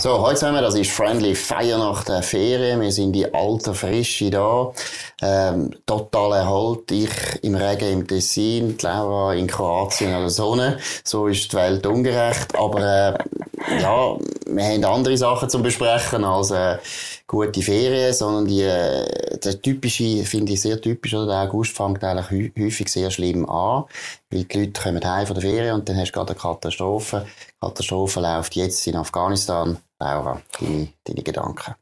[0.00, 2.80] So, heute haben wir, das ist Friendly Fire nach der Ferien.
[2.80, 4.72] Wir sind die alte Frische da.
[5.20, 6.90] Ähm, total erholt.
[6.90, 7.10] Ich
[7.42, 10.78] im Regen im Tessin, Laura in Kroatien an der Sonne.
[11.04, 12.56] So ist die Welt ungerecht.
[12.56, 14.16] Aber, äh, ja,
[14.46, 16.78] wir haben andere Sachen zu besprechen als, äh,
[17.26, 21.26] gute Ferien, sondern die, äh, der typische, finde ich sehr typisch, oder?
[21.26, 23.84] Der August fängt eigentlich häufig sehr schlimm an.
[24.30, 27.26] Weil die Leute kommen heim von der Ferien und dann hast du gerade eine Katastrophe.
[27.26, 29.76] Die Katastrophe läuft jetzt in Afghanistan.
[30.00, 31.74] Laura, deine, deine Gedanken?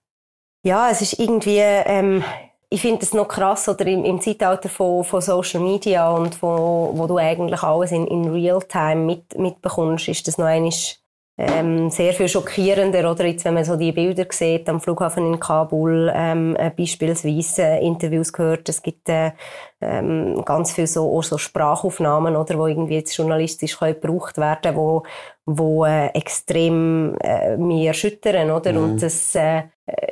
[0.64, 2.24] Ja, es ist irgendwie, ähm,
[2.68, 6.90] ich finde es noch krass, oder im, im Zeitalter von, von Social Media und wo,
[6.94, 10.72] wo du eigentlich alles in, in Real-Time mit, mitbekommst, ist das noch einmal
[11.38, 13.24] ähm, sehr viel schockierender, oder?
[13.24, 17.86] Jetzt, wenn man so die Bilder sieht am Flughafen in Kabul, ähm, äh, beispielsweise äh,
[17.86, 19.30] Interviews gehört, es gibt äh,
[19.80, 24.74] ähm, ganz viel so, auch so Sprachaufnahmen, oder, wo irgendwie jetzt journalistisch können gebraucht werden,
[24.74, 25.04] wo,
[25.46, 28.72] wo äh, extrem äh, mich erschüttern, oder?
[28.72, 28.82] Mhm.
[28.82, 29.62] Und das äh,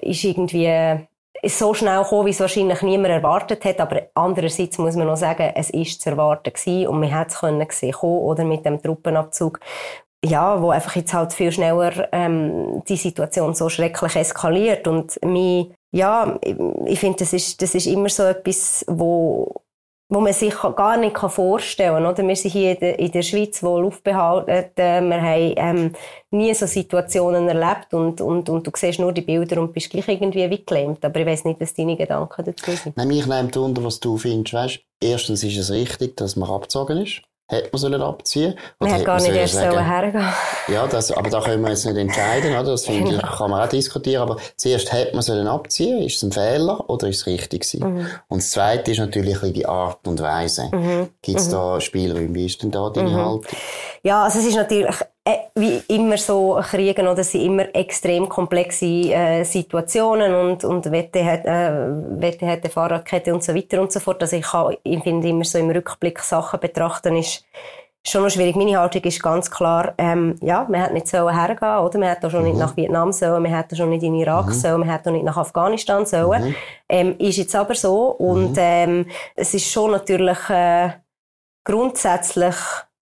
[0.02, 1.06] ist irgendwie
[1.42, 5.16] ist so schnell gekommen, wie es wahrscheinlich niemand erwartet hat, aber andererseits muss man noch
[5.16, 8.82] sagen, es ist zu erwarten gewesen und man hätte es können sehen oder mit dem
[8.82, 9.60] Truppenabzug,
[10.28, 15.68] ja, wo einfach jetzt halt viel schneller ähm, die Situation so schrecklich eskaliert und mich,
[15.92, 16.38] ja,
[16.86, 19.62] ich finde, das ist, das ist immer so etwas, wo
[20.08, 22.06] wo man sich gar nicht vorstellen kann.
[22.06, 22.26] Oder?
[22.26, 24.70] Wir sind hier in der, in der Schweiz wohl aufbehalten.
[24.76, 25.92] Wir haben ähm,
[26.30, 30.06] nie so Situationen erlebt und, und, und du siehst nur die Bilder und bist gleich
[30.06, 31.04] irgendwie wie gelähmt.
[31.04, 32.96] Aber ich weiß nicht, was deine Gedanken dazu sind.
[32.96, 34.54] Nein, mich nimmt unter, was du findest.
[34.54, 39.04] Weißt, erstens ist es richtig, dass man abgezogen ist hätte man sollen abziehen Man hätte
[39.04, 40.28] gar nicht erst sagen, hergehen
[40.68, 42.64] Ja, das, aber da können wir jetzt nicht entscheiden, oder?
[42.64, 44.22] Das finde ich, kann man auch diskutieren.
[44.22, 46.02] Aber zuerst hätte man sollen abziehen.
[46.02, 47.94] Ist es ein Fehler oder ist es richtig gewesen?
[47.94, 48.06] Mhm.
[48.28, 50.68] Und das Zweite ist natürlich die Art und Weise.
[50.72, 51.08] Mhm.
[51.22, 51.52] Gibt es mhm.
[51.52, 52.34] da Spielräume?
[52.34, 53.16] Wie ist denn da deine mhm.
[53.16, 53.46] Haltung?
[54.02, 54.94] Ja, also es ist natürlich
[55.56, 57.20] wie immer so Kriegen, oder?
[57.20, 63.34] Es sind immer extrem komplexe äh, Situationen und, und Wette hat, äh, Wette hat Fahrradkette
[63.34, 64.22] und so weiter und so fort.
[64.22, 67.44] Also ich, kann, ich finde immer so im Rückblick Sachen betrachten ist
[68.06, 68.56] schon noch schwierig.
[68.56, 71.98] Meine Haltung ist ganz klar, ähm, ja, man hätte nicht so hergehen, oder?
[71.98, 72.48] Man hätte auch schon mhm.
[72.50, 74.52] nicht nach Vietnam sollen, man hätte schon nicht in Irak mhm.
[74.52, 76.44] sollen, man hätte auch nicht nach Afghanistan sollen.
[76.44, 76.54] Mhm.
[76.88, 78.58] Ähm, ist jetzt aber so und mhm.
[78.58, 80.90] ähm, es ist schon natürlich äh,
[81.64, 82.54] grundsätzlich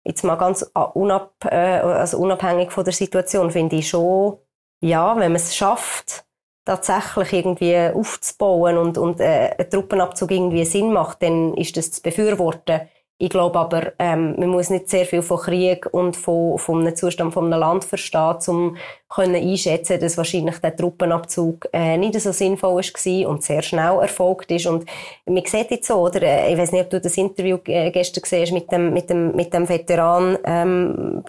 [0.05, 4.39] jetzt mal ganz unab, äh, also unabhängig von der Situation, finde ich schon,
[4.81, 6.25] ja, wenn man es schafft,
[6.65, 12.03] tatsächlich irgendwie aufzubauen und, und äh, ein Truppenabzug irgendwie Sinn macht, dann ist das zu
[12.03, 12.83] befürworten.
[13.17, 16.97] Ich glaube aber, ähm, man muss nicht sehr viel von Krieg und von, von einem
[16.97, 18.77] Zustand von einem Land verstehen, um
[19.09, 24.51] können einschätzen, dass wahrscheinlich der Truppenabzug äh, nicht so sinnvoll war und sehr schnell erfolgt
[24.51, 24.67] ist.
[24.67, 24.85] Und
[25.27, 26.23] man sieht jetzt so, oder?
[26.23, 29.09] Äh, ich weiß nicht, ob du das Interview äh, gestern gesehen hast mit dem, mit
[29.09, 31.25] dem, mit dem Veteran, ähm,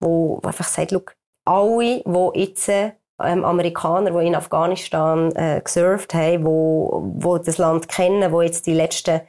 [0.00, 1.14] wo einfach sagt, look,
[1.44, 7.88] alle, die jetzt ähm, Amerikaner, die in Afghanistan äh, gesurft haben, wo, wo das Land
[7.88, 9.20] kennen, wo jetzt die letzten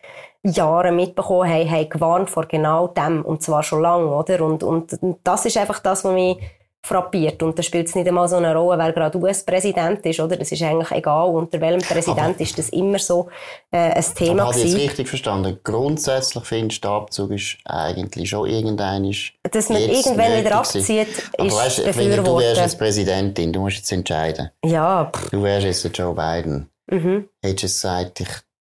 [0.46, 3.24] Jahre mitbekommen haben, haben gewarnt vor genau dem.
[3.24, 4.42] Und zwar schon lange, oder?
[4.42, 6.38] Und, und das ist einfach das, was mich
[6.86, 7.42] frappiert.
[7.42, 10.38] Und da spielt es nicht einmal so eine Rolle, weil gerade US-Präsident ist, oder?
[10.38, 13.28] Das ist eigentlich egal, unter welchem Präsident aber, ist das immer so
[13.72, 14.68] äh, ein Thema aber gewesen.
[14.68, 15.60] ich jetzt richtig verstanden?
[15.64, 19.12] Grundsätzlich findest du, der Abzug ist eigentlich schon irgendein
[19.52, 21.08] Dass man irgendwann wieder abzieht,
[21.38, 24.52] aber ist weißt, wenn du wärst jetzt Präsidentin, du musst jetzt entscheiden.
[24.64, 25.12] Ja.
[25.32, 26.70] Du wärst jetzt Joe Biden.
[26.88, 27.28] Mhm.
[27.42, 28.30] Hättest du gesagt, ich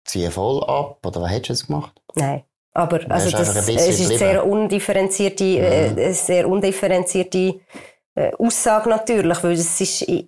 [0.09, 1.05] ziehe voll ab?
[1.05, 2.01] Oder was hättest du jetzt gemacht?
[2.15, 2.43] Nein.
[2.73, 5.97] Aber also das, es ist sehr undifferenzierte, äh, mhm.
[5.97, 7.59] äh, sehr undifferenzierte
[8.15, 10.25] äh, Aussage natürlich, weil es ist, äh,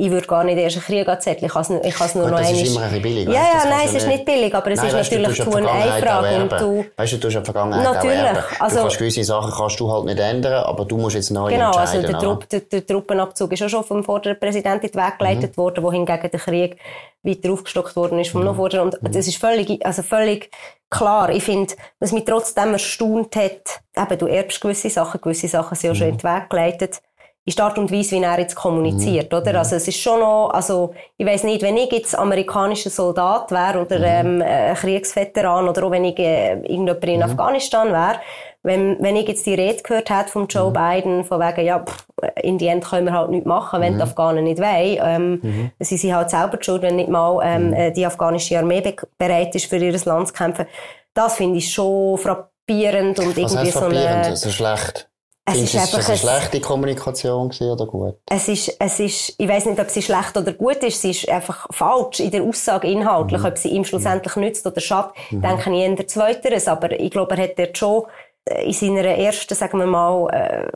[0.00, 1.46] ich würde gar nicht erst einen Krieg anzetteln.
[1.46, 3.26] Ich kann es ich nur Gut, noch das ist immer ein bisschen billig.
[3.26, 6.02] Ja, ja, nein, es ist nicht billig, aber es nein, ist weißt, natürlich du, eine
[6.02, 6.42] Frage.
[6.42, 8.60] Und du, weißt du, du hast eine Vergangenheit Natürlich.
[8.60, 11.50] Also, du kannst gewisse Sachen kannst du halt nicht ändern, aber du musst jetzt neu
[11.50, 12.02] genau, entscheiden.
[12.02, 15.02] Genau, also der, Trupp, der, der, Truppenabzug ist auch schon vom vorderen Präsidenten in den
[15.02, 15.60] Weg geleitet mhm.
[15.60, 16.78] worden, wo hingegen der Krieg
[17.22, 18.48] weiter aufgestockt worden ist vom mhm.
[18.48, 18.88] Nachvorderen.
[18.88, 19.12] Und mhm.
[19.12, 20.50] das ist völlig, also völlig
[20.88, 21.28] klar.
[21.28, 25.90] Ich finde, was mich trotzdem erstaunt hat, eben, du erbst gewisse Sachen, gewisse Sachen sind
[25.90, 26.12] auch schon mhm.
[26.14, 27.02] in den Weg geleitet
[27.50, 29.38] ist die Art und Weise, wie er jetzt kommuniziert, mhm.
[29.38, 29.58] oder?
[29.58, 33.84] Also es ist schon noch, also ich weiß nicht, wenn ich jetzt amerikanischer Soldat wäre
[33.84, 34.40] oder mhm.
[34.40, 37.22] ähm, ein Kriegsveteran oder auch wenn ich äh, irgendjemand in mhm.
[37.22, 38.20] Afghanistan wäre,
[38.62, 40.74] wenn, wenn ich jetzt die Rede gehört hätte von Joe mhm.
[40.74, 42.06] Biden, von wegen, ja, pff,
[42.42, 44.02] in die End können wir halt nichts machen, wenn die mhm.
[44.02, 45.70] Afghanen nicht wollen, ähm, mhm.
[45.80, 49.54] sie sind halt selber schuld, wenn nicht mal ähm, äh, die afghanische Armee be bereit
[49.54, 50.66] ist, für ihr Land zu kämpfen.
[51.14, 54.36] Das finde ich schon frappierend und Was irgendwie so eine...
[54.36, 55.09] so schlecht?
[55.50, 58.16] Es ist, ist einfach es eine schlechte Kommunikation oder gut?
[58.26, 61.02] Es ist, es ist, ich weiß nicht, ob sie schlecht oder gut ist.
[61.02, 63.40] Sie ist einfach falsch in der Aussage inhaltlich.
[63.40, 63.46] Mhm.
[63.46, 64.42] Ob sie ihm schlussendlich mhm.
[64.42, 65.42] nützt oder schadet, mhm.
[65.42, 66.68] denke ich eher Zweiteres.
[66.68, 68.04] Aber ich glaube, er hat dort schon
[68.44, 70.68] äh, in seiner ersten, sagen wir mal, äh,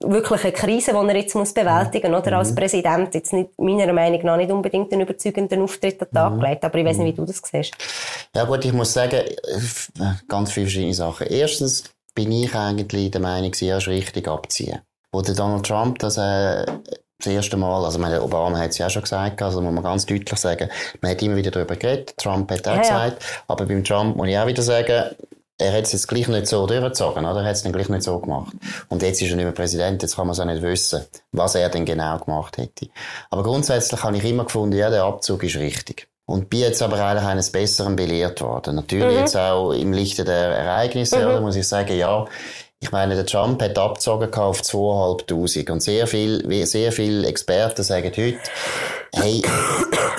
[0.00, 2.38] wirklich eine Krise, die er jetzt muss bewältigen muss, oder mhm.
[2.38, 3.14] als Präsident.
[3.14, 6.40] Jetzt nicht, meiner Meinung nach nicht unbedingt einen überzeugenden Auftritt an den Tag mhm.
[6.40, 7.74] gelegt, aber ich weiß nicht, wie du das siehst.
[8.34, 9.22] Ja gut, ich muss sagen,
[10.28, 11.26] ganz viele verschiedene Sachen.
[11.26, 11.84] Erstens
[12.16, 14.80] bin ich eigentlich der Meinung, sie erst richtig abziehen.
[15.12, 16.66] Wo der Donald Trump das äh,
[17.18, 19.82] das erste Mal, also meine, Obama hat es ja auch schon gesagt, also muss man
[19.82, 20.68] ganz deutlich sagen,
[21.00, 23.28] man hat immer wieder darüber geredet, Trump hat auch ja, gesagt, ja.
[23.48, 25.14] aber beim Trump muss ich auch wieder sagen,
[25.58, 27.40] er hat es jetzt gleich nicht so durchgezogen, oder?
[27.40, 28.52] Er hat es dann gleich nicht so gemacht.
[28.90, 31.54] Und jetzt ist er nicht mehr Präsident, jetzt kann man es auch nicht wissen, was
[31.54, 32.88] er denn genau gemacht hätte.
[33.30, 36.08] Aber grundsätzlich habe ich immer gefunden, ja, der Abzug ist richtig.
[36.28, 38.74] Und bin jetzt aber eigentlich eines Besseren belehrt worden.
[38.74, 39.18] Natürlich mhm.
[39.20, 41.26] jetzt auch im Lichte der Ereignisse, mhm.
[41.26, 42.26] oder, muss ich sagen, ja,
[42.80, 45.70] ich meine, der Trump hat abgezogen auf 2'500.
[45.70, 48.36] Und sehr viel, sehr viele Experten sagen heute,
[49.14, 49.42] hey,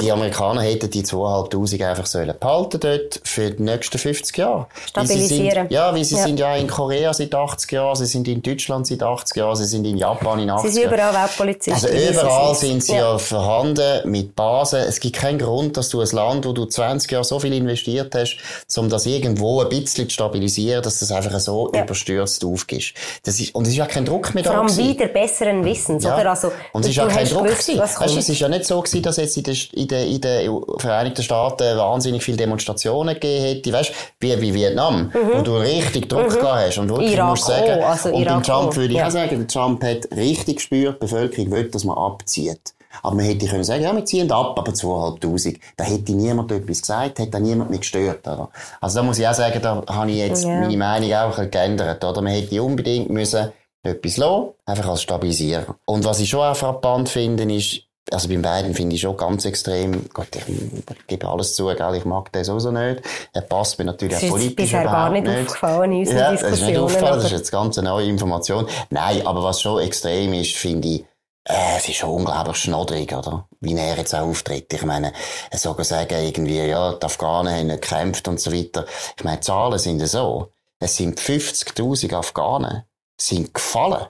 [0.01, 4.67] die Amerikaner hätten die 2'500 einfach sollen behalten dort für die nächsten 50 Jahre.
[4.87, 5.67] Stabilisieren.
[5.67, 6.23] Sind, ja, weil sie ja.
[6.23, 9.65] sind ja in Korea seit 80 Jahren, sie sind in Deutschland seit 80 Jahren, sie
[9.65, 10.73] sind in Japan in 80 Jahren.
[10.73, 11.73] Sie sind überall Weltpolizisten.
[11.73, 13.11] Also überall sind sie ja.
[13.11, 14.79] ja vorhanden mit Basen.
[14.79, 18.15] Es gibt keinen Grund, dass du ein Land, wo du 20 Jahre so viel investiert
[18.15, 18.37] hast,
[18.77, 21.83] um das irgendwo ein bisschen zu stabilisieren, dass das einfach so ja.
[21.83, 22.93] überstürzt aufgibst.
[23.23, 24.67] Das ist, und es ist ja kein Druck mehr Vor da.
[24.67, 26.15] Vor allem wieder besseren Wissens, ja.
[26.15, 26.29] oder?
[26.29, 27.79] Also, und es ist ja kein Druck gewesen.
[27.79, 30.61] Weißt, es ist ja nicht so gewesen, dass jetzt in den, in den, in den
[30.77, 35.37] Vereinigten Staaten wahnsinnig viele Demonstrationen gegeben hätte, weißt, wie, wie Vietnam, mhm.
[35.37, 36.39] wo du richtig Druck mhm.
[36.39, 36.77] gehabt hast.
[36.77, 39.07] Und wirklich Irak musst sagen, also und Irak beim Trump würde ich ja.
[39.07, 42.73] auch sagen, der Trump hat richtig gespürt, die Bevölkerung will, dass man abzieht.
[43.03, 45.59] Aber man hätte können sagen, ja, wir ziehen ab, aber 2'500.
[45.75, 48.49] Da hätte niemand etwas gesagt, hätte niemand mich gestört, oder?
[48.81, 50.59] Also da muss ich auch sagen, da habe ich jetzt ja.
[50.59, 52.21] meine Meinung auch geändert, oder?
[52.21, 53.51] Man hätte unbedingt müssen
[53.83, 55.65] etwas lassen, einfach als stabilisieren.
[55.85, 59.45] Und was ich schon auch frappant finde, ist, also beim beiden finde ich schon ganz
[59.45, 63.01] extrem, Gott, ich, ich gebe alles zu, gell, ich mag den sowieso nicht.
[63.33, 65.27] Er passt mir natürlich auch politisch überhaupt gar nicht.
[65.27, 65.39] nicht.
[65.39, 66.51] aufgefallen in unseren ja, Diskussionen.
[66.51, 68.67] Das ist nicht aufgefallen, das ist jetzt ganz eine neue Information.
[68.89, 71.05] Nein, aber was schon extrem ist, finde ich,
[71.47, 73.47] äh, es ist schon unglaublich schnoddrig, oder?
[73.59, 74.73] Wie er jetzt auch auftritt.
[74.73, 75.13] Ich meine,
[75.49, 78.85] er soll sagen, irgendwie, ja, die Afghanen haben nicht gekämpft und so weiter.
[79.17, 80.51] Ich meine, die Zahlen sind so.
[80.79, 82.83] Es sind 50.000 Afghanen
[83.19, 84.07] sind gefallen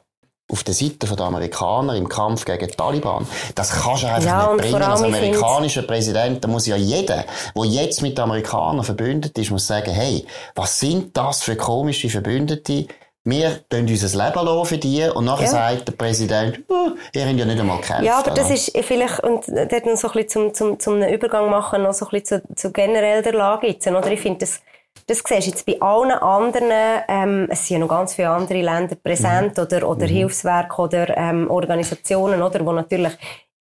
[0.50, 3.28] auf der Seite der Amerikaner im Kampf gegen die Taliban.
[3.54, 4.82] Das kannst du einfach ja, nicht bringen.
[4.82, 7.26] Als amerikanischer Präsident, da muss ja jeder,
[7.56, 10.26] der jetzt mit den Amerikanern verbündet ist, muss sagen, hey,
[10.56, 12.88] was sind das für komische Verbündete?
[13.30, 15.52] Wir tun unser Leben für die und nachher ja.
[15.52, 18.06] sagt der Präsident, oh, ihr habt ja nicht einmal gekämpft.
[18.06, 21.50] Ja, aber das ist vielleicht, und dort noch so ein bisschen zum, zum, zum Übergang
[21.50, 24.10] machen, noch so ein bisschen zu, zu generell der Lage jetzt, oder?
[24.10, 24.62] Ich finde das,
[25.08, 26.72] das siehst du jetzt bei allen anderen,
[27.10, 29.64] ähm, es sind ja noch ganz viele andere Länder präsent mhm.
[29.64, 30.12] oder, oder mhm.
[30.12, 33.12] Hilfswerke oder ähm, Organisationen, oder, wo natürlich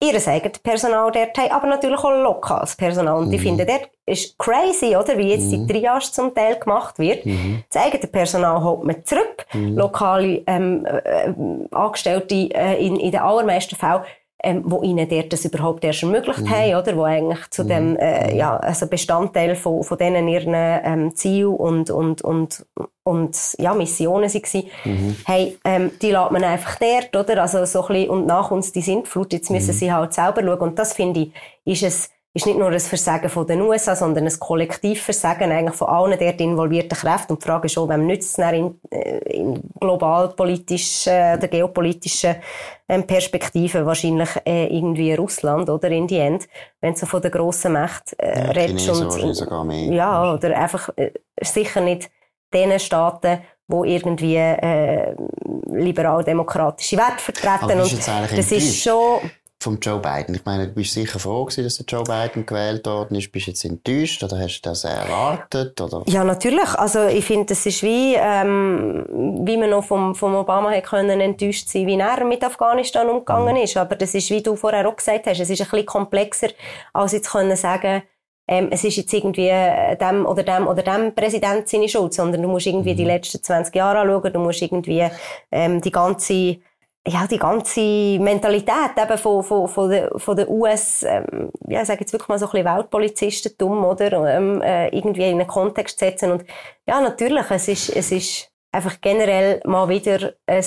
[0.03, 3.17] ihr eigenes Personal dort haben, aber natürlich auch lokales Personal.
[3.19, 3.35] Und mhm.
[3.35, 5.67] ich finde, dort ist crazy, oder, wie jetzt mhm.
[5.67, 7.25] die Triage zum Teil gemacht wird.
[7.25, 7.65] Mhm.
[7.73, 9.47] Das eigene Personal holt man zurück.
[9.53, 9.77] Mhm.
[9.77, 11.33] Lokale ähm, äh,
[11.75, 14.03] Angestellte äh, in, in den allermeisten Fällen
[14.43, 16.51] ähm, wo ihnen dort das überhaupt erst ermöglicht mhm.
[16.51, 16.97] haben, oder?
[16.97, 17.69] Wo eigentlich zu mhm.
[17.69, 18.39] dem, äh, mhm.
[18.39, 22.67] ja, also Bestandteil von, von denen ihren, ähm, Ziel und, und, und,
[23.06, 24.64] und, ja, Missionen waren.
[24.85, 25.17] Mhm.
[25.25, 27.43] Hey, ähm, die lässt man einfach dort, oder?
[27.43, 29.79] Also, so ein bisschen, und nach uns die Sintflut, jetzt müssen mhm.
[29.79, 30.58] sie halt selber schauen.
[30.58, 31.32] Und das finde ich,
[31.64, 35.88] ist es, ist nicht nur ein Versagen von den USA, sondern ein Kollektivversagen eigentlich von
[35.88, 37.35] allen dort involvierten Kräften.
[37.35, 42.35] Und die Frage ist auch, wem nützt es in, äh, in globalpolitischen äh, oder geopolitischen
[42.88, 46.49] ähm, Perspektiven wahrscheinlich äh, irgendwie Russland oder in die End,
[46.81, 48.88] wenn du so von der grossen Macht äh, ja, redest.
[48.90, 49.92] Und, sogar mehr.
[49.92, 52.11] Ja, oder einfach äh, sicher nicht
[52.53, 55.15] den Staaten, wo irgendwie äh,
[55.67, 57.81] liberal-demokratische Werte vertreten.
[57.81, 59.21] Und das ist schon
[59.67, 60.35] vom Joe Biden?
[60.35, 63.33] Ich meine, du bist sicher froh gewesen, dass der Joe Biden gewählt worden ist.
[63.33, 65.81] Bist du jetzt enttäuscht oder hast du das erwartet?
[65.81, 66.03] Oder?
[66.07, 66.69] Ja, natürlich.
[66.75, 69.05] Also ich finde, es ist wie, ähm,
[69.45, 73.57] wie man noch vom, vom Obama hätte können enttäuscht sein, wie er mit Afghanistan umgegangen
[73.57, 73.62] mhm.
[73.62, 73.76] ist.
[73.76, 76.50] Aber das ist, wie du vorher auch gesagt hast, es ist ein bisschen komplexer,
[76.93, 78.03] als jetzt können sagen,
[78.49, 82.43] ähm, es ist jetzt irgendwie äh, dem oder dem oder dem Präsident seine Schuld, sondern
[82.43, 82.97] du musst irgendwie mhm.
[82.97, 85.07] die letzten 20 Jahre anschauen, du musst irgendwie
[85.50, 86.59] ähm, die ganze
[87.09, 87.81] ja, die ganze
[88.19, 92.29] Mentalität eben von, von, von, der, von der US, ähm, ja, ich sage jetzt wirklich
[92.29, 96.33] mal so ein bisschen Weltpolizistentum, oder, ähm, äh, irgendwie in einen Kontext setzen.
[96.33, 96.45] Und
[96.87, 100.65] ja, natürlich, es ist, es ist einfach generell mal wieder ein,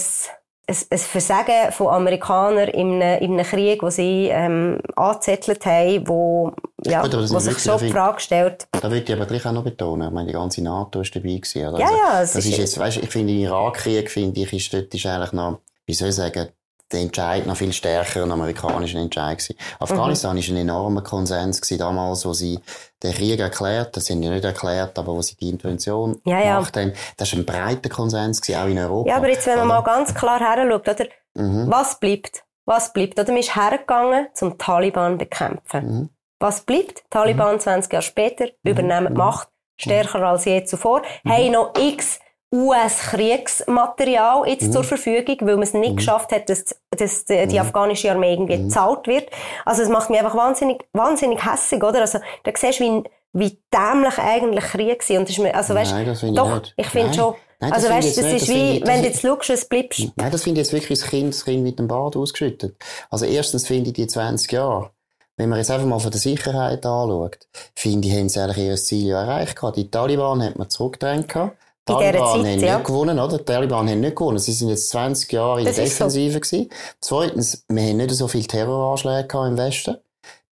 [0.70, 6.08] ein, ein Versagen von Amerikanern in einem, in einem Krieg, wo sie ähm, angezettelt haben,
[6.08, 6.54] wo,
[6.86, 8.68] ja, Gut, wo sich schon die Frage stellt.
[8.72, 11.36] Da würde ich aber gleich auch noch betonen, ich meine, die ganze NATO ist dabei
[11.36, 11.68] gewesen.
[11.68, 11.80] Oder?
[11.80, 14.74] Ja, also, ja, das ist, ist jetzt, weißt, ich finde, im Irakkrieg, finde ich, ist
[14.74, 15.60] dort ist eigentlich noch
[15.90, 16.50] wie soll ich sagen,
[16.92, 19.56] der Entscheid noch viel stärker ein amerikanischer Entscheid gewesen.
[19.80, 20.40] Afghanistan mhm.
[20.40, 22.60] ist ein enormer Konsens gewesen damals, wo sie
[23.04, 26.56] den Krieg erklärt, das sind ja nicht erklärt, aber wo sie die Intervention ja, ja.
[26.56, 26.94] gemacht haben.
[27.18, 29.10] Das ist ein breiter Konsens gewesen, auch in Europa.
[29.10, 31.06] Ja, aber jetzt, wenn man mal ganz klar her schaut, oder?
[31.36, 31.70] Mhm.
[31.70, 32.44] Was bleibt?
[32.66, 33.20] Was bleibt?
[33.20, 35.86] Oder man ist hergegangen, zum Taliban bekämpfen.
[35.86, 36.10] Mhm.
[36.40, 37.04] Was bleibt?
[37.10, 37.94] Taliban 20 mhm.
[37.94, 38.72] Jahre später Mhm.
[38.72, 42.20] übernehmen die Macht, stärker als je zuvor, haben noch x
[42.52, 44.72] US-Kriegsmaterial jetzt Mhm.
[44.72, 48.58] zur Verfügung, weil man es nicht geschafft hat, dass, dass die, die afghanische Armee irgendwie
[48.58, 48.64] Mhm.
[48.70, 49.30] gezahlt wird.
[49.66, 52.02] Also es macht mich einfach wahnsinnig, wahnsinnig hässig, oder?
[52.02, 53.04] Also da siehst du, wie,
[53.34, 55.18] wie dämlich eigentlich Krieg war.
[55.20, 56.74] Und das ist mir, also weißt, Nein, das finde ich doch, nicht.
[56.78, 58.36] ich finde schon, Nein, das also weißt, das nicht.
[58.36, 60.74] ist Das wie, ich- wenn du jetzt schaust, es bleibst, Nein, das finde ich jetzt
[60.74, 62.76] wirklich das Kind, das Kind mit dem Bad ausgeschüttet.
[63.10, 64.90] Also erstens finde ich die 20 Jahre,
[65.38, 67.38] wenn man jetzt einfach mal von der Sicherheit anschaut,
[67.76, 69.78] finde ich, haben sie eigentlich ihr Ziel erreicht gehabt.
[69.78, 71.56] Die Taliban hat man zurückgedrängt gehabt.
[71.94, 72.76] Taliban Zeit, haben ja.
[72.78, 73.38] nicht gewonnen, oder?
[73.38, 74.40] Die Taliban haben nicht gewonnen.
[74.40, 75.82] Sie sind jetzt 20 Jahre in der so.
[75.82, 76.70] Defensive gewesen.
[77.02, 79.98] Zweitens, wir haben nicht so viele Terroranschläge im Westen.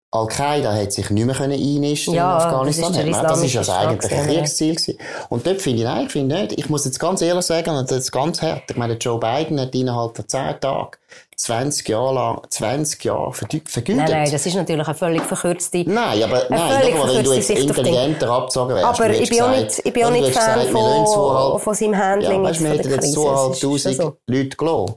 [0.09, 2.93] Al-Qaida hat sich nicht mehr können einnisten Ja, in Afghanistan.
[2.93, 4.23] das ist das ist ja gewesen, ja.
[4.23, 4.97] Kriegsziel gewesen.
[5.29, 6.57] Und dort finde ich, nein, ich finde nicht.
[6.57, 8.63] Ich muss jetzt ganz ehrlich sagen, und das ist ganz hart.
[8.69, 10.91] Ich meine, Joe Biden hat innerhalb von 10 Tagen
[11.39, 13.95] 20 Jahre lang, 20 Jahre vergü- vergütet.
[14.03, 17.49] nein, nein, das ist natürlich eine völlig verkürzte, Nein, aber nein, mal, wenn du jetzt
[17.51, 18.85] intelligenter abgezogen wärst.
[18.99, 22.49] aber ich bin gesagt- nicht, ich bin auch nicht Fan von, von seinem Handling ja,
[22.49, 22.99] weißt, wir hätten jetzt Krise.
[22.99, 24.17] Das ist 2500 schon so.
[24.27, 24.95] Leute gelassen.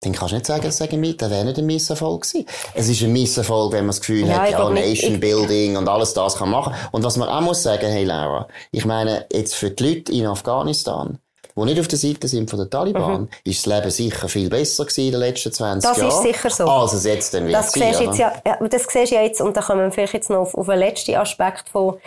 [0.00, 2.46] Dann kannst du nicht sagen, es sei ein Miss- das wäre nicht ein Misserfolg gewesen.
[2.74, 4.70] Es ist ein Misserfolg, wenn man das Gefühl Ja, hat, ja.
[4.70, 6.72] Nation Ich- Building und alles das kann machen.
[6.92, 10.26] Und was man auch muss sagen, hey Laura, ich meine, jetzt für die Leute in
[10.26, 11.18] Afghanistan,
[11.58, 14.84] die nicht auf der Seite sind von den Taliban, ist das Leben sicher viel besser
[14.84, 15.92] gewesen in den letzten 20 Mhm.
[15.92, 16.08] Das Jahren.
[16.08, 16.64] ist sicher so.
[16.66, 18.04] Als es jetzt dann wird Das sein, du oder?
[18.06, 18.32] jetzt ja,
[18.68, 20.78] das siehst du ja jetzt, und da kommen wir vielleicht jetzt noch auf, auf den
[20.78, 21.98] letzten Aspekt von,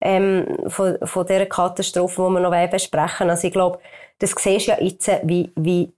[0.00, 3.30] ähm, von, von dieser Katastrophe, die wir noch besprechen.
[3.30, 3.78] Also ich glaube,
[4.18, 5.92] das siehst du ja jetzt, wie, wie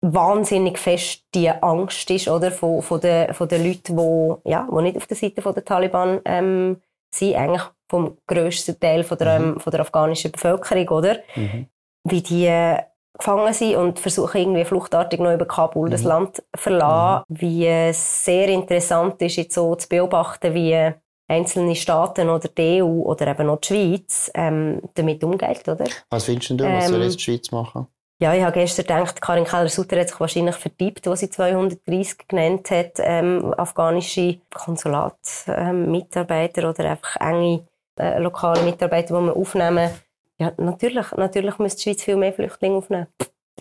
[0.00, 4.82] wahnsinnig fest die Angst ist, oder, von, von den, von den Leuten, die, ja, die
[4.82, 6.80] nicht auf der Seite der Taliban, ähm,
[7.14, 11.18] sind, eigentlich vom grössten Teil von der, ähm, von der afghanischen Bevölkerung, oder?
[11.36, 11.66] Mhm.
[12.04, 12.78] Wie die,
[13.16, 17.24] gefangen sind und versuchen irgendwie fluchtartig noch über Kabul das Land zu verlassen.
[17.28, 20.92] Wie es sehr interessant ist, jetzt so zu beobachten, wie
[21.28, 25.84] einzelne Staaten oder die EU oder eben auch die Schweiz ähm, damit umgeht, oder?
[26.10, 27.86] Was findest du, was Ähm, soll jetzt die Schweiz machen?
[28.20, 32.70] Ja, ich habe gestern gedacht, Karin Keller-Sutter hat sich wahrscheinlich vertippt, was sie 230 genannt
[32.70, 37.66] hat, ähm, afghanische Konsulat-Mitarbeiter oder einfach enge
[37.98, 39.90] äh, lokale Mitarbeiter, die wir aufnehmen.
[40.38, 43.06] Ja, natürlich, natürlich müsste die Schweiz viel mehr Flüchtlinge aufnehmen.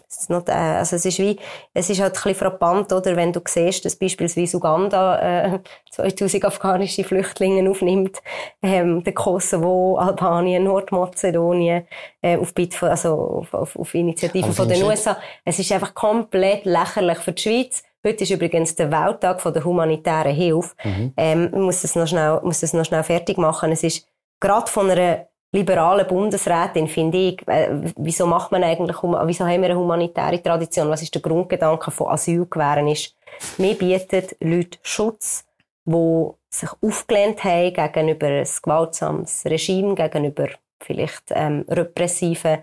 [0.09, 1.37] Es ist, not, äh, also es ist wie,
[1.73, 5.59] es ist halt ein bisschen frappant, oder, wenn du siehst, dass beispielsweise Uganda äh,
[5.91, 8.21] 2000 afghanische Flüchtlinge aufnimmt,
[8.61, 11.87] ähm, der Kosovo, Albanien, Nordmazedonien,
[12.21, 15.17] äh, auf, Bit von, also auf, auf, auf Initiative Aber von den USA.
[15.45, 17.83] Es ist einfach komplett lächerlich für die Schweiz.
[18.05, 20.75] Heute ist übrigens der Welttag von der humanitären Hilfe.
[20.83, 21.13] Mhm.
[21.17, 23.71] Ähm, muss das noch schnell, muss das noch schnell fertig machen.
[23.71, 24.07] Es ist
[24.39, 29.69] gerade von einer liberalen Bundesrätin, finde ich, äh, wieso macht man eigentlich, wieso haben wir
[29.69, 30.89] eine humanitäre Tradition?
[30.89, 33.15] Was ist der Grundgedanke von Asyl gewähren ist?
[33.57, 35.45] Wir bieten Leuten Schutz,
[35.85, 40.49] die sich aufgelehnt haben gegenüber ein gewaltsames Regime, gegenüber
[40.81, 42.59] vielleicht ähm, repressiven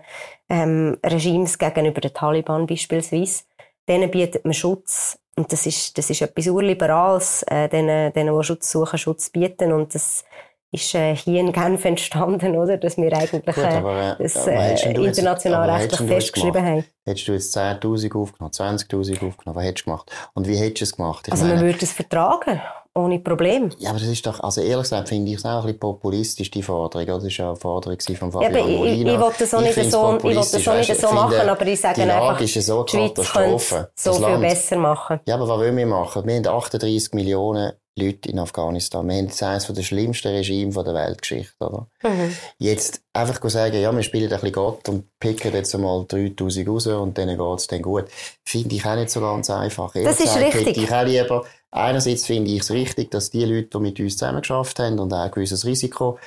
[0.49, 3.43] ähm, Regimes, gegenüber den Taliban beispielsweise.
[3.87, 5.17] Denen bietet man Schutz.
[5.35, 9.71] Und das ist, das ist etwas Urliberales, äh, denen, denen, die Schutz suchen, Schutz bieten.
[9.71, 10.23] Und das
[10.73, 12.77] ist äh, hier in Genf entstanden, oder?
[12.77, 16.85] Dass wir eigentlich Gut, äh, aber, äh, das äh, international rechtlich festgeschrieben haben.
[17.05, 20.11] Hättest du jetzt 10'000 aufgenommen, 20'000 aufgenommen, was hättest du gemacht?
[20.33, 21.27] Und wie hättest du es gemacht?
[21.27, 22.61] Ich Also man meine, würde es vertragen,
[22.93, 23.69] ohne Problem.
[23.79, 26.51] ja, aber das ist doch, also ehrlich gesagt, finde ich es auch ein bisschen populistisch,
[26.51, 27.15] die Forderung, oder?
[27.15, 29.13] Das war ja eine Forderung von Ja, Fabian aber ich, ich, Molina.
[29.13, 31.67] ich will das auch nicht so, ich das auch nicht so ich machen, finde, aber
[31.67, 34.77] ich sage die Lage einfach, ist ja so die Schweiz könnte so viel Land- besser
[34.77, 35.19] machen.
[35.25, 36.25] Ja, aber was wollen wir machen?
[36.27, 39.07] Wir haben 38 Millionen Leute in Afghanistan.
[39.07, 41.87] Wir haben jetzt eines der schlimmsten Regime der Weltgeschichte, oder?
[42.03, 42.35] Mhm.
[42.57, 46.87] Jetzt einfach sagen, ja, wir spielen ein bisschen Gott und picken jetzt einmal 3000 raus
[46.87, 48.05] und denen geht's dann gut.
[48.45, 49.93] Finde ich auch nicht so ganz einfach.
[49.95, 50.67] Ehrlich Das ist gesagt, richtig.
[50.67, 54.17] hätte Ich auch lieber, einerseits finde ich es richtig, dass die Leute, die mit uns
[54.17, 56.19] zusammengeschafft haben und auch ein gewisses Risiko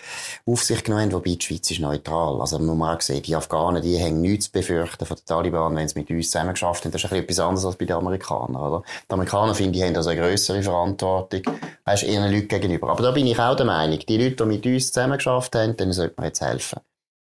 [0.46, 2.40] auf sich genommen haben, wobei die Schweiz ist neutral.
[2.40, 5.88] Also man auch sehen, die Afghanen, die haben nichts zu befürchten von den Taliban, wenn
[5.88, 6.92] sie mit uns zusammengeschafft haben.
[6.92, 8.82] Das ist ein bisschen etwas anderes als bei den Amerikanern, oder?
[9.08, 11.42] Die Amerikaner, finde ich, haben also eine grössere Verantwortung,
[11.84, 12.90] weißt, ihren Leuten gegenüber.
[12.90, 15.92] Aber da bin ich auch der Meinung, die Leute, die mit uns zusammengeschafft haben, denen
[15.92, 16.80] sollte man jetzt helfen.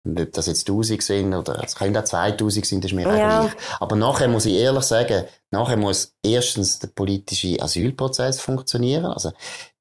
[0.03, 3.03] Und ob das jetzt 1000 sind oder es können auch 2000 sein, das ist mir
[3.07, 3.41] Ja.
[3.43, 3.53] gleich.
[3.81, 9.05] Aber nachher muss ich ehrlich sagen, nachher muss erstens der politische Asylprozess funktionieren.
[9.05, 9.33] Also,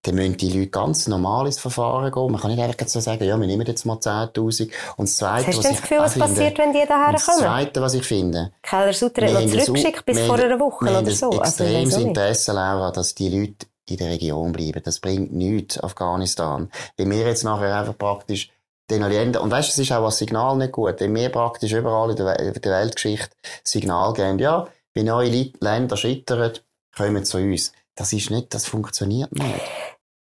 [0.01, 2.31] dann müssen die Leute ganz normal ins Verfahren gehen.
[2.31, 4.71] Man kann nicht einfach so sagen, ja, wir nehmen jetzt mal 10.000.
[4.97, 7.07] Und das Zweite, Hast du was ich das Gefühl, was finde- passiert, wenn die daher
[7.07, 7.39] und das kommen?
[7.39, 10.99] Zweite, was ich finde, Keller Sutter hat noch zurückgeschickt bis vor einer Woche wir oder
[10.99, 11.29] ein so.
[11.29, 12.07] Also, extremes nicht.
[12.07, 14.81] Interesse, Laura, dass die Leute in der Region bleiben.
[14.83, 16.69] Das bringt nichts, Afghanistan.
[16.97, 18.51] Wenn wir jetzt nachher einfach praktisch
[18.89, 21.73] den Ländern, und weißt du, es ist auch als Signal nicht gut, wenn wir praktisch
[21.73, 23.29] überall in der, der Weltgeschichte
[23.63, 26.53] Signal geben, ja, wenn eure Länder scheitern,
[26.95, 27.71] kommen zu uns.
[27.95, 29.61] Das ist nicht, das funktioniert nicht.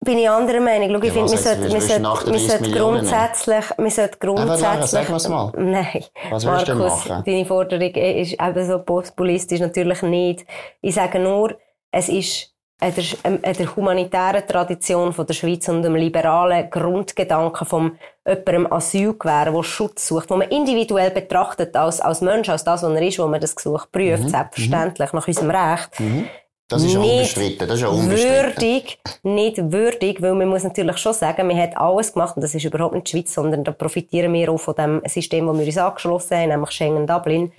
[0.04, 0.90] Bin ich anderer Meinung.
[0.90, 5.28] Schau, ich ja, finde, wir sollten, sollten grundsätzlich, wir sollten grundsätzlich...
[5.30, 5.52] Mal.
[5.56, 6.04] Nein.
[6.30, 7.22] Was willst du machen?
[7.24, 10.46] deine Forderung ist eben so populistisch natürlich nicht.
[10.82, 11.56] Ich sage nur,
[11.90, 17.66] es ist an der, an der humanitären Tradition von der Schweiz und dem liberalen Grundgedanken
[17.66, 22.64] von jemandem Asyl gewähren, der Schutz sucht, wo man individuell betrachtet als, als Mensch, als
[22.64, 24.28] das, was er ist, wo man das Gesuch prüft, mhm.
[24.28, 26.00] selbstverständlich, nach unserem Recht.
[26.00, 26.26] Mhm.
[26.66, 27.68] Das ist nicht unbestritten.
[27.68, 28.62] Das ist unbestritten.
[28.62, 32.54] Würdig, nicht würdig, weil man muss natürlich schon sagen, man hat alles gemacht und das
[32.54, 35.66] ist überhaupt nicht die Schweiz, sondern da profitieren wir auch von dem System, das wir
[35.66, 37.52] uns angeschlossen haben, nämlich Schengen-Dublin.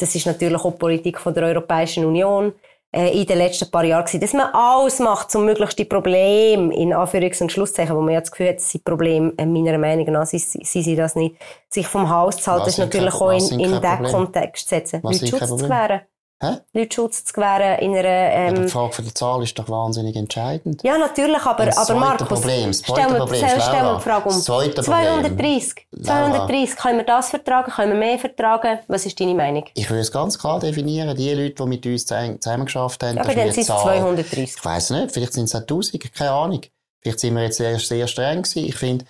[0.00, 3.84] Das ist natürlich auch die Politik von der Europäischen Union äh, in den letzten paar
[3.84, 8.00] Jahren gewesen, dass man alles macht, um möglichst die Probleme, in Anführungs- und Schlusszeichen, wo
[8.00, 11.14] man ja das Gefühl hat, sind Probleme, äh, meiner Meinung nach, sie, sie, sie das
[11.14, 11.36] nicht,
[11.68, 15.26] sich vom Haus zu halten, ist natürlich auch in, in diesen Kontext zu setzen, Leute
[15.26, 16.00] Schutz zu gewähren.
[16.40, 16.58] Hä?
[16.72, 18.08] Leute Schutz zu gewähren in einer...
[18.08, 20.84] Ähm, ja, die Frage für die Zahl ist doch wahnsinnig entscheidend.
[20.84, 22.28] Ja, natürlich, aber, das aber Markus...
[22.28, 24.40] Problem, das stell, mir, Problem, stell, stell die Frage um.
[24.40, 25.86] 230.
[26.00, 26.76] 230.
[26.76, 27.72] Können wir das vertragen?
[27.72, 28.78] Können wir mehr vertragen?
[28.86, 29.64] Was ist deine Meinung?
[29.74, 31.16] Ich würde es ganz klar definieren.
[31.16, 33.16] Die Leute, die mit uns zusammen geschafft haben...
[33.16, 34.56] Ja, aber dann sind es 230.
[34.56, 35.10] Ich weiss nicht.
[35.10, 36.14] Vielleicht sind es auch 1000.
[36.14, 36.60] Keine Ahnung.
[37.02, 38.64] Vielleicht sind wir jetzt sehr, sehr streng gewesen.
[38.64, 39.04] Ich finde,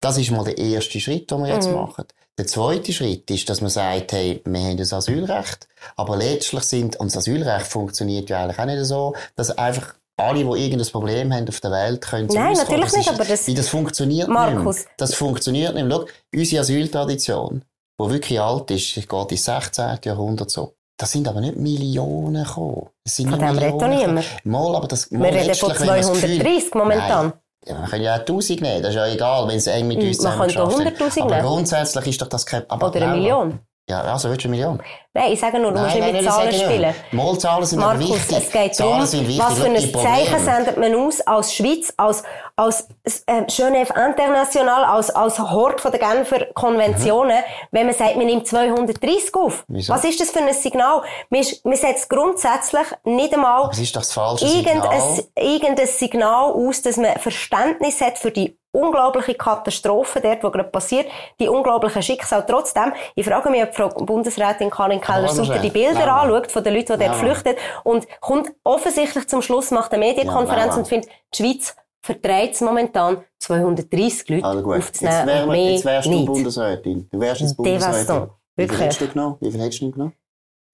[0.00, 1.74] das ist mal der erste Schritt, den wir jetzt mhm.
[1.74, 2.04] machen.
[2.36, 6.96] Der zweite Schritt ist, dass man sagt, hey, wir haben das Asylrecht, aber letztlich sind,
[6.96, 11.32] und das Asylrecht funktioniert ja eigentlich auch nicht so, dass einfach alle, die irgendein Problem
[11.32, 12.98] haben auf der Welt, können zu Nein, uns natürlich kommen.
[12.98, 13.46] nicht, aber das...
[13.46, 14.78] Wie das funktioniert Markus.
[14.78, 14.88] nicht.
[14.96, 15.86] Das funktioniert nicht.
[15.88, 17.64] Schau, unsere Asyltradition,
[18.00, 19.98] die wirklich alt ist, geht ins 16.
[20.04, 20.74] Jahrhundert so.
[20.96, 22.88] Das sind aber nicht Millionen gekommen.
[23.04, 24.24] Das sind von dem redet doch niemand.
[24.44, 27.26] Mal, aber das, mal Wir reden von 230 momentan.
[27.26, 27.32] Nein.
[27.66, 30.02] Ja, man kann ja auch 1000 nehmen, das ist ja egal, wenn es eng mit
[30.02, 31.32] uns Man könnte 100'000 nehmen.
[31.32, 32.68] Aber grundsätzlich ist doch das kein...
[32.68, 33.60] Aber Oder eine Million.
[33.86, 34.82] Ja, also willst du eine Million?
[35.12, 36.94] Nein, ich sage nur, du musst nicht mit Zahlen spielen.
[37.12, 38.38] Malzahlen sind Markus, aber wichtig.
[38.38, 42.22] es geht darum, was für ein Zeichen sendet man aus als Schweiz, als,
[42.56, 42.88] als
[43.26, 47.68] äh, Genève International, als, als Hort von der Genfer Konventionen, mhm.
[47.72, 49.64] wenn man sagt, man nimmt 230 auf.
[49.68, 49.92] Wieso?
[49.92, 51.02] Was ist das für ein Signal?
[51.28, 55.24] Man, man setzt grundsätzlich nicht einmal ist das irgendein, Signal?
[55.36, 61.06] irgendein Signal aus, dass man Verständnis hat für die unglaubliche Katastrophe dort, wo gerade passiert,
[61.38, 62.44] die unglaublichen Schicksal.
[62.46, 66.16] Trotzdem, ich frage mich, ob Frau Bundesrätin Karin Keller super die Bilder ja.
[66.16, 70.74] anschaut von den Leuten, die dort flüchten und kommt offensichtlich zum Schluss, macht eine Medienkonferenz
[70.74, 74.76] ja, und findet, die Schweiz vertreibt es momentan 230 Leute also gut.
[74.76, 75.16] aufzunehmen.
[75.16, 76.26] Jetzt, wär, mehr jetzt wärst du nicht.
[76.26, 77.08] Bundesrätin.
[77.10, 78.30] Du wärst jetzt Bundesrätin.
[78.56, 79.36] Wie viel hättest du genommen?
[79.40, 80.12] Wie viel hättest du genommen?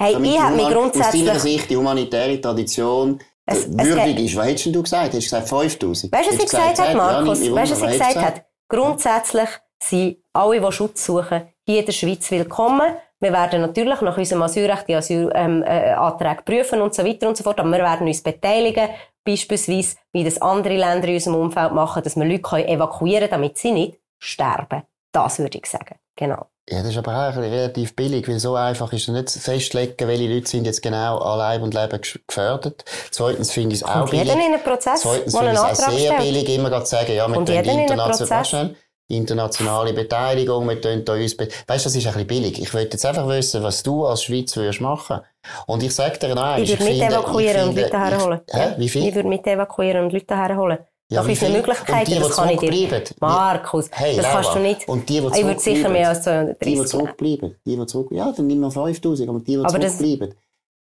[0.01, 1.23] Hey, ich habe mich grundsätzlich...
[1.23, 4.37] Aus deiner Sicht die humanitäre Tradition es, würdig es ist.
[4.37, 5.13] Was hättest du gesagt?
[5.13, 6.13] Hättest du gesagt 5000?
[6.13, 7.45] Weißt du, was sie gesagt hat, Markus?
[7.45, 8.45] Ja, weißt du, was sie gesagt hat?
[8.69, 9.49] Grundsätzlich
[9.83, 12.93] sind alle, die Schutz suchen, hier in der Schweiz willkommen.
[13.19, 17.37] Wir werden natürlich nach unserem Asylrecht die Asylanträge ähm, äh, prüfen und so weiter und
[17.37, 18.89] so fort, aber wir werden uns beteiligen,
[19.25, 23.59] beispielsweise, wie das andere Länder in unserem Umfeld machen, dass wir Leute evakuieren können, damit
[23.59, 24.83] sie nicht sterben.
[25.13, 25.97] Das würde ich sagen.
[26.17, 26.47] Genau.
[26.71, 30.33] Ja, das ist aber auch relativ billig, weil so einfach ist es nicht festlegen, welche
[30.33, 32.85] Leute sind jetzt genau an Leib und Leben gefördert.
[33.11, 34.33] Zweitens finde ich es auch billig.
[34.33, 36.19] In einen Prozess, Zweitens finde ich es auch sehr stellt.
[36.19, 38.77] billig, immer zu sagen, ja, wir tun international,
[39.09, 42.63] internationale Beteiligung, wir tun da uns, weißt du, das ist ein bisschen billig.
[42.63, 45.23] Ich würde jetzt einfach wissen, was du als Schweiz würdest machen.
[45.67, 48.41] Und ich sage dir noch Ich würde mit evakuieren und Leute herholen.
[48.49, 48.75] Hä?
[48.77, 49.09] Wie viel?
[49.09, 50.79] Ich würde mit evakuieren und Leute herholen.
[51.11, 53.03] Ja, Doch eine Möglichkeit, die, das kann ich dir.
[53.19, 54.89] Markus, hey, das kannst du nicht.
[54.89, 57.57] Und die, die ich würde sicher mehr als 230 Die, die zurückbleiben.
[57.67, 60.35] Die, die zurück, ja, dann nimm wir 5000, aber die, die aber zurückbleiben.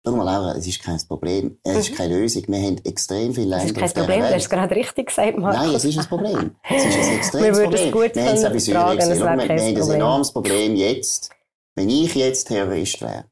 [0.06, 1.58] Schau mal, Laura, es ist kein Problem.
[1.64, 1.94] Es ist mhm.
[1.96, 2.44] keine Lösung.
[2.46, 3.64] Wir haben extrem viele Länder.
[3.64, 5.60] Es ist kein Problem, du hast gerade richtig gesagt, Markus.
[5.60, 6.56] Nein, es ist ein Problem.
[6.68, 7.86] Es ist ein extremes wir Problem.
[7.86, 9.18] Es gut wir haben es auch bei Syrien gesehen.
[9.18, 11.30] Wir haben ein enormes Problem jetzt.
[11.74, 13.24] Wenn ich jetzt Terrorist wäre,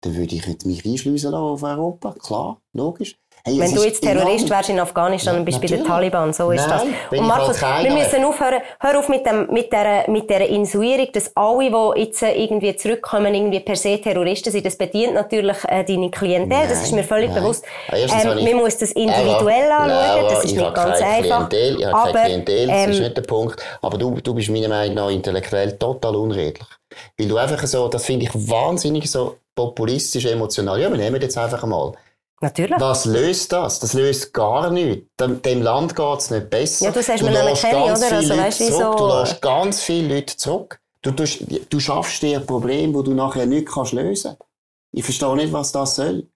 [0.00, 2.14] dann würde ich mich einschliessen lassen auf Europa.
[2.14, 3.16] Klar, logisch.
[3.46, 6.50] Hey, Wenn du jetzt Terrorist wärst in Afghanistan, dann bist du bei den Taliban, so
[6.50, 7.18] ist Nein, das.
[7.18, 11.30] Und Markus, wir müssen aufhören, hör auf mit, dem, mit dieser, mit dieser Insuierung, dass
[11.34, 14.64] alle, die jetzt äh, irgendwie zurückkommen, irgendwie per se Terroristen sind.
[14.64, 17.42] Das bedient natürlich äh, deine Klientel, nein, das ist mir völlig nein.
[17.42, 17.66] bewusst.
[17.92, 21.48] Ähm, man muss das individuell aber, anschauen, das ist nicht ganz einfach.
[21.50, 23.62] Klientel, ich habe keine Klientel, das ähm, ist nicht der Punkt.
[23.82, 26.66] Aber du, du bist meiner Meinung nach intellektuell total unredlich.
[27.18, 30.80] Weil du einfach so, das finde ich wahnsinnig so populistisch, emotional.
[30.80, 31.92] Ja, wir nehmen jetzt einfach einmal.
[32.40, 32.78] Natürlich.
[32.78, 33.80] Was löst das?
[33.80, 35.06] Das löst gar nichts.
[35.18, 36.86] Dem, dem Land geht es nicht besser.
[36.86, 37.92] Ja, du sagst, du wir nehmen keine, oder?
[37.92, 38.96] Also, weißt, zurück.
[38.96, 40.80] Du lässt ganz viele Leute zurück.
[41.02, 41.24] Du, du,
[41.68, 44.42] du schaffst dir ein Problem, das du nachher nicht kannst lösen kannst.
[44.92, 46.28] Ich verstehe nicht, was das soll.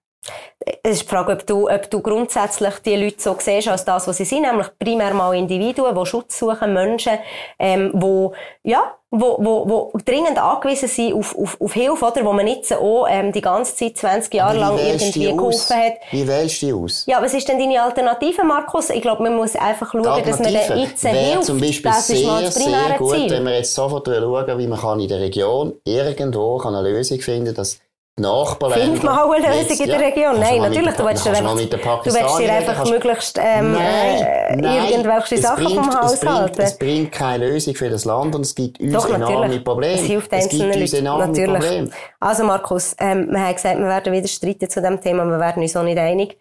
[0.83, 4.07] Es ist die Frage, ob du, ob du grundsätzlich die Leute so siehst als das,
[4.07, 7.13] was sie sind, nämlich primär mal Individuen, die Schutz suchen, Menschen,
[7.57, 12.25] ähm, wo, ja, wo, wo, wo dringend angewiesen sind auf, auf, auf Hilfe, oder?
[12.25, 15.93] Wo man jetzt auch, ähm, die ganze Zeit 20 Jahre lang irgendwie geholfen hat.
[16.11, 17.05] Wie wählst du die aus?
[17.07, 18.89] Ja, was ist denn deine Alternative, Markus?
[18.89, 21.43] Ich glaube, man muss einfach schauen, dass man den jetzt hilft.
[21.45, 23.29] zum Beispiel das sehr, ist mal das primäre sehr gut, Ziel.
[23.31, 27.19] wenn wir jetzt sofort schauen, wie man kann in der Region irgendwo kann eine Lösung
[27.19, 27.79] finden, dass
[28.19, 28.85] Nachbarländer...
[28.85, 30.25] Find mal eine Lösung jetzt- in der ja, Region.
[30.35, 33.37] kannst Nein, mal mit natürlich, du willst mal einfach, du willst dir einfach kannst- möglichst
[33.41, 33.81] ähm, Nein,
[34.21, 34.89] äh, nein.
[34.89, 36.61] irgendwelche Sachen bringt, vom Haus es bringt, halten.
[36.61, 39.63] Es bringt keine Lösung für das Land und es gibt uns Doch, enorme natürlich.
[39.63, 39.93] Probleme.
[39.95, 41.51] Es hilft es gibt uns enorme Natürlich.
[41.59, 41.89] Probleme.
[42.19, 45.61] Also Markus, ähm, wir haben gesagt, wir werden wieder streiten zu dem Thema, wir werden
[45.63, 46.37] uns auch nicht einig.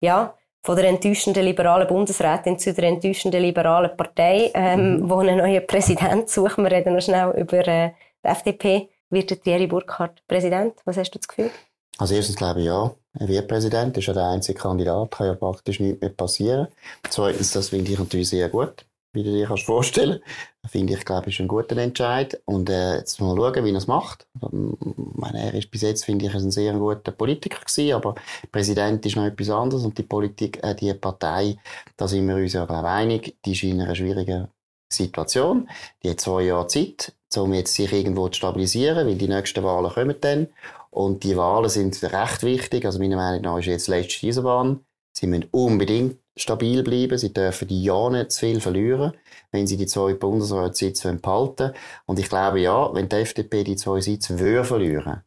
[0.00, 5.10] Ja, von der enttäuschenden liberalen Bundesrätin zu der enttäuschenden liberalen Partei, ähm, Mhm.
[5.10, 6.56] wo einen neuen Präsident sucht.
[6.58, 7.90] Wir reden noch schnell über äh,
[8.24, 8.88] die FDP.
[9.12, 10.72] Wird Thierry Burkhardt Präsident?
[10.86, 11.50] Was hast du das Gefühl?
[11.98, 15.34] Also erstens glaube ich ja, er wird Präsident, ist ja der einzige Kandidat, kann ja
[15.34, 16.68] praktisch nichts mehr passieren.
[17.10, 20.20] Zweitens, das finde ich natürlich sehr gut, wie du dir kannst vorstellen.
[20.66, 22.40] Finde ich, glaube ich, ist ein guter Entscheid.
[22.46, 24.26] Und äh, jetzt mal schauen, wie er es macht.
[24.40, 28.14] Meine, er ist bis jetzt, finde ich, ein sehr guter Politiker gewesen, aber
[28.50, 31.58] Präsident ist noch etwas anderes und die Politik, äh, die Partei,
[31.98, 34.48] da sind wir uns ja, glaube ich, einig, die ist in einer schwierigen
[34.90, 35.68] Situation.
[36.02, 39.92] Die hat zwei Jahre Zeit, um jetzt sich irgendwo zu stabilisieren, weil die nächsten Wahlen
[39.92, 40.48] kommen dann.
[40.90, 42.84] Und die Wahlen sind recht wichtig.
[42.84, 44.84] Also meiner Meinung nach ist jetzt die letzte Eisenbahn.
[45.14, 47.18] Sie müssen unbedingt stabil bleiben.
[47.18, 49.12] Sie dürfen ja nicht zu viel verlieren,
[49.50, 51.72] wenn sie die zwei Bundesratssitze behalten
[52.06, 55.22] Und ich glaube, ja, wenn die FDP die zwei Sitze würde verlieren,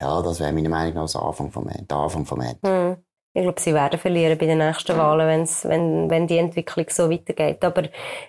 [0.00, 1.84] ja, das wäre meiner Meinung nach das Anfang vom Ende.
[1.84, 2.60] Der Anfang vom Ende.
[2.64, 3.05] Hm.
[3.36, 7.10] Ich glaube, sie werden verlieren bei den nächsten Wahlen, wenn's, wenn, wenn die Entwicklung so
[7.10, 7.62] weitergeht.
[7.62, 7.82] Aber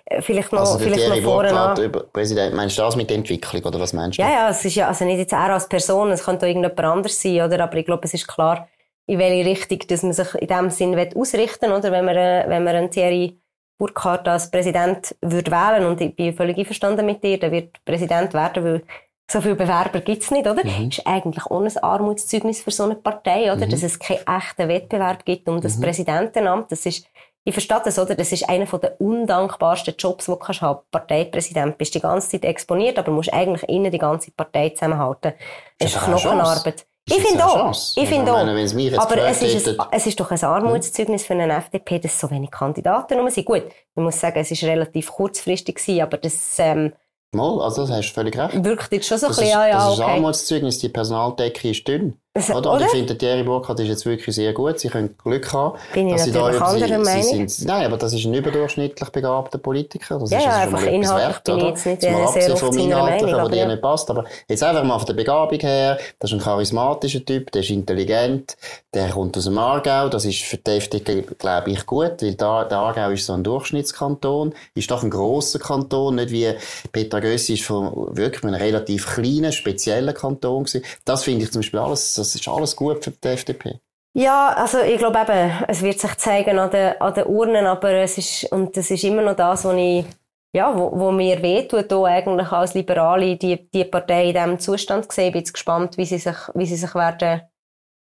[0.04, 3.62] äh, vielleicht noch, Also vielleicht noch vorne über Präsident, meinst du das mit der Entwicklung
[3.64, 4.22] oder was meinst du?
[4.22, 6.78] Ja, ja, es ist ja, also nicht jetzt er als Person, es könnte auch irgendjemand
[6.80, 7.64] anders sein, oder?
[7.64, 8.68] Aber ich glaube, es ist klar,
[9.06, 11.90] in welche Richtung, dass man sich in dem Sinn will ausrichten, oder?
[11.90, 13.40] Wenn man, äh, wenn man einen Thierry
[13.78, 18.34] Burkhardt als Präsident würde wählen, und ich bin völlig einverstanden mit dir, der wird Präsident
[18.34, 18.82] werden, weil
[19.30, 20.64] so viele Bewerber gibt's nicht, oder?
[20.64, 20.88] Mhm.
[20.88, 23.66] Ist eigentlich auch ein Armutszeugnis für so eine Partei, oder?
[23.66, 23.70] Mhm.
[23.70, 26.72] Dass es keinen echten Wettbewerb gibt um das Präsidentenamt.
[26.72, 27.06] Das ist,
[27.44, 28.14] ich verstehe das, oder?
[28.14, 30.80] Das ist einer der undankbarsten Jobs, die du kannst haben.
[30.90, 31.76] Parteipräsident.
[31.76, 35.34] Bist die ganze Zeit exponiert, aber musst eigentlich innen die ganze Partei zusammenhalten.
[35.78, 36.86] Das Ist Knochenarbeit.
[37.10, 37.70] Ich finde auch.
[37.70, 39.00] Ich Also, finde auch.
[39.02, 42.50] Aber es ist, ein, es ist doch ein Armutszeugnis für eine FDP, dass so wenig
[42.50, 43.46] Kandidaten rum sind.
[43.46, 46.92] Gut, ich muss sagen, es ist relativ kurzfristig gewesen, aber das ähm,
[47.32, 48.64] Mal, also das hast du völlig recht.
[48.64, 50.10] wirkt jetzt schon so ein Das bisschen, ist, ja, ja, das ist okay.
[50.12, 52.18] Armutszeugnis, die Personaldecke ist dünn.
[52.34, 52.74] Das- Oder?
[52.74, 52.84] Oder?
[52.84, 54.78] ich finde, Thierry Burkhardt ist jetzt wirklich sehr gut.
[54.78, 55.78] Sie können Glück haben.
[55.92, 57.48] Bin ich dass sie natürlich da, anderer Meinung.
[57.48, 60.18] sind, Nein, aber das ist ein überdurchschnittlich begabter Politiker.
[60.20, 63.22] Das Ja, ist ja, schon einfach inhaltlich wert, bin ich jetzt nicht, sehr abgesehen Meinung,
[63.22, 63.66] was aber dir ja.
[63.66, 64.10] nicht passt.
[64.10, 65.98] Aber jetzt einfach mal von der Begabung her.
[66.18, 68.56] Das ist ein charismatischer Typ, der ist intelligent,
[68.94, 70.08] der kommt aus dem Aargau.
[70.08, 73.42] Das ist für die FDP, glaube ich, gut, weil da, der Aargau ist so ein
[73.42, 76.52] Durchschnittskanton, ist doch ein grosser Kanton, nicht wie
[76.92, 80.84] Petra Gössi ist von wirklich einem relativ kleinen, speziellen Kanton gewesen.
[81.04, 83.80] Das finde ich zum Beispiel alles, das ist alles gut für die FDP.
[84.14, 87.90] Ja, also ich glaube eben, es wird sich zeigen an den, an den Urnen, aber
[87.92, 90.04] es ist, und das ist immer noch das, was ich,
[90.52, 95.08] ja, wo, wo mir wehtut, auch eigentlich als Liberale, die, die Partei in diesem Zustand
[95.08, 95.26] gesehen.
[95.26, 97.42] Ich bin jetzt gespannt, wie sie sich, wie sie sich werden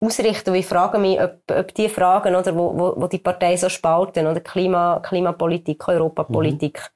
[0.03, 0.49] ausrichten.
[0.49, 3.69] Und ich frage mich, ob, ob die Fragen, oder, wo, wo, wo die Partei so
[3.69, 6.91] spalten, oder Klima, Klimapolitik, Europapolitik,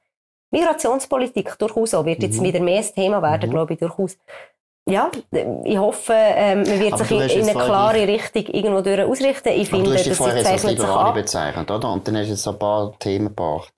[0.50, 2.44] Migrationspolitik durchaus auch, wird jetzt Mhm.
[2.44, 3.54] wieder mehr ein Thema werden, Mhm.
[3.54, 4.16] glaube ich, durchaus.
[4.88, 5.10] Ja,
[5.64, 9.48] ich hoffe, ähm, man wird Aber sich in, in eine klare Richtung irgendwo durch ausrichten.
[9.48, 11.92] Ich Aber finde, du hast dich das vorher jetzt als Liberale bezeichnet, oder?
[11.92, 13.72] Und dann hast du jetzt so ein paar Themen gebracht.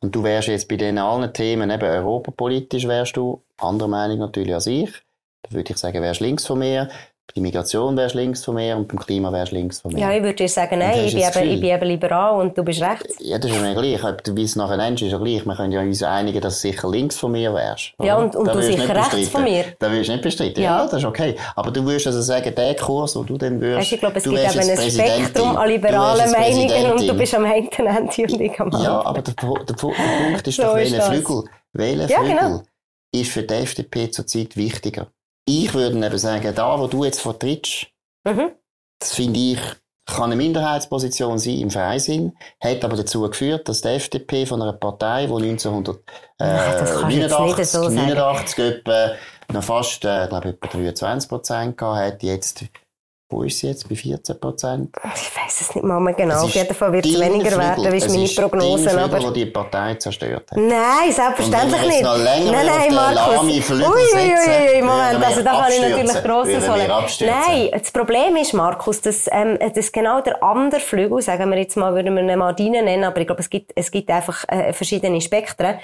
[0.00, 4.52] Und du wärst jetzt bei den allen Themen, eben europapolitisch wärst du, anderer Meinung natürlich
[4.52, 4.90] als ich.
[5.42, 6.88] Da würde ich sagen, wärst links von mir.
[7.34, 10.00] Bei Migration wärst links von mir und beim Klima wärst links von mir.
[10.00, 12.56] Ja, ich würde dir sagen, Und nein, ich bin, eben, ich bin eben liberal und
[12.56, 13.16] du bist rechts.
[13.20, 14.02] Ja, das ist ja mir gleich.
[14.02, 15.44] Ob du es nachher nennst, ist ja gleich.
[15.44, 17.92] Wir können ja uns einigen, dass du sicher links von mir wärst.
[18.02, 18.24] Ja, oder?
[18.24, 19.26] und- und Da du sicher rechts bestreiten.
[19.30, 19.64] von mir.
[19.78, 20.62] Da würdest du nicht bestreiten.
[20.62, 20.78] Ja.
[20.78, 20.84] Ja.
[20.86, 21.36] das ist okay.
[21.54, 23.78] Aber du würdest also sagen, der Kurs, wo du dann würdest.
[23.80, 24.90] Weißt, ich glaube, es du gibt eben ein.
[24.90, 29.00] Spektrum an Du liberalen Meinungen und du bist am einen Ende und ich am Ja,
[29.00, 29.06] anderen.
[29.06, 31.02] aber der, der, der Punkt ist So doch, welcher.
[31.02, 32.62] Flügel, welcher Ja, Flügel genau.
[33.12, 35.08] ist für die FDP zurzeit wichtiger?
[35.48, 37.86] Ich würde eben sagen, da, wo du jetzt vertrittst,
[38.26, 38.50] Mhm.
[39.00, 39.58] das finde ich,
[40.06, 44.72] kann eine Minderheitsposition sein im Freisinn, hat aber dazu geführt, dass die FDP von einer
[44.74, 46.04] Partei, die 1989,
[46.38, 47.94] Nein, das kannst du jetzt nicht so sagen.
[47.94, 49.12] 89 etwa
[49.52, 52.64] noch fast, äh, glaube etwa 23 Prozent gehabt hat, jetzt
[53.30, 53.86] Wo ist sie jetzt?
[53.86, 54.96] Bei 14 Prozent?
[55.14, 56.44] Ich weiß es nicht mal mehr genau.
[56.44, 57.58] Auf jeden Fall wird es weniger Flügel.
[57.58, 58.88] werden, wie meine Prognose.
[58.88, 60.56] Flügel, aber die Partei zerstört hat.
[60.56, 62.02] Nein, selbstverständlich nicht.
[62.02, 63.44] Noch länger nein, nein, Markus.
[63.44, 66.90] Ui, ui, ui, Moment, also da kann ich natürlich grosses holen.
[67.20, 71.76] Nein, das Problem ist, Markus, dass, ähm, dass genau der andere Flügel, sagen wir jetzt
[71.76, 74.72] mal, würden wir ihn mal nennen, aber ich glaube, es gibt, es gibt einfach äh,
[74.72, 75.78] verschiedene Spektren.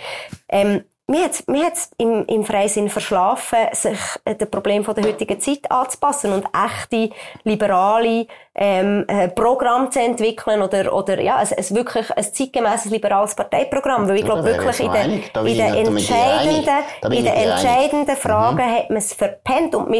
[0.48, 5.04] Ähm, mir hat mir hat's im, im Freisinn verschlafen, sich äh, dem Problem von der
[5.04, 7.10] heutigen Zeit anzupassen und echte
[7.42, 13.34] liberale ähm, äh, Programm zu entwickeln oder oder ja, es, es wirklich ein zeitgemäßes liberales
[13.34, 15.12] Parteiprogramm, weil ich glaube wirklich in den
[15.46, 18.74] in den entscheidenden in den entscheidenden Fragen mhm.
[18.74, 19.94] hat man es verpennt und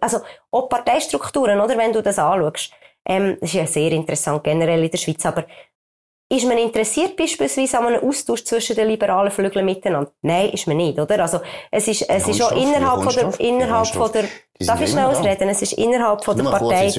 [0.00, 0.18] also
[0.50, 2.72] auch Parteistrukturen, oder wenn du das anschaust.
[3.04, 5.44] Ähm, das ist ja sehr interessant generell in der Schweiz, aber
[6.32, 10.12] ist man interessiert beispielsweise an einem Austausch zwischen den liberalen Flügeln miteinander?
[10.22, 11.20] Nein, ist man nicht, oder?
[11.22, 11.40] Also,
[11.72, 14.24] es ist, es ist auch innerhalb von der, innerhalb von der,
[14.60, 15.48] darf ich schnell ausreden?
[15.48, 16.92] Es ist innerhalb von der Partei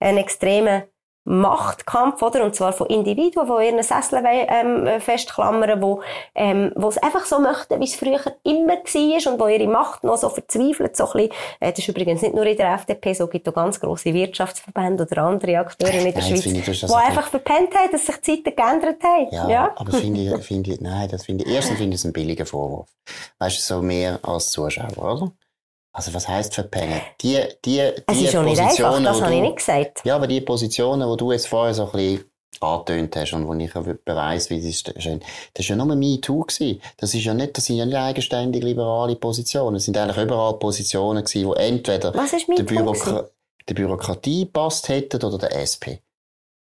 [0.00, 0.82] ein extremer
[1.28, 2.42] Machtkampf, oder?
[2.42, 6.00] Und zwar von Individuen, die ihren Sessel ähm, festklammern, wo,
[6.34, 10.04] ähm, wo es einfach so möchten, wie es früher immer war und wo ihre Macht
[10.04, 13.12] noch so verzweifelt, so ein bisschen, äh, das ist übrigens nicht nur in der FDP,
[13.12, 16.94] so gibt es auch ganz grosse Wirtschaftsverbände oder andere Akteure in der nein, Schweiz, die
[16.94, 19.28] einfach verpennt haben, dass sich die Zeiten geändert haben.
[19.30, 19.70] Ja, ja.
[19.76, 22.46] aber finde ich, finde ich, nein, das finde ich, erstens finde ich es ein billiger
[22.46, 22.88] Vorwurf.
[23.38, 25.32] Weißt du, so mehr als Zuschauer, oder?
[25.98, 27.00] Also was heißt verpennen?
[27.20, 30.02] Die, die, die es ist schon nicht einfach, das habe ich nicht gesagt.
[30.04, 32.24] Ja, aber die Positionen, die du jetzt vorher so ein bisschen
[32.60, 35.18] angetönt hast und wo ich ja weiss, wie das ist, das war
[35.58, 36.80] ja nur MeToo gewesen.
[36.98, 39.74] Das ist ja nicht, das sind ja nicht eigenständige liberale Positionen.
[39.74, 43.28] Es sind eigentlich überall Positionen gewesen, die entweder der, Bürokra
[43.68, 45.98] der Bürokratie passt hätten oder der SP.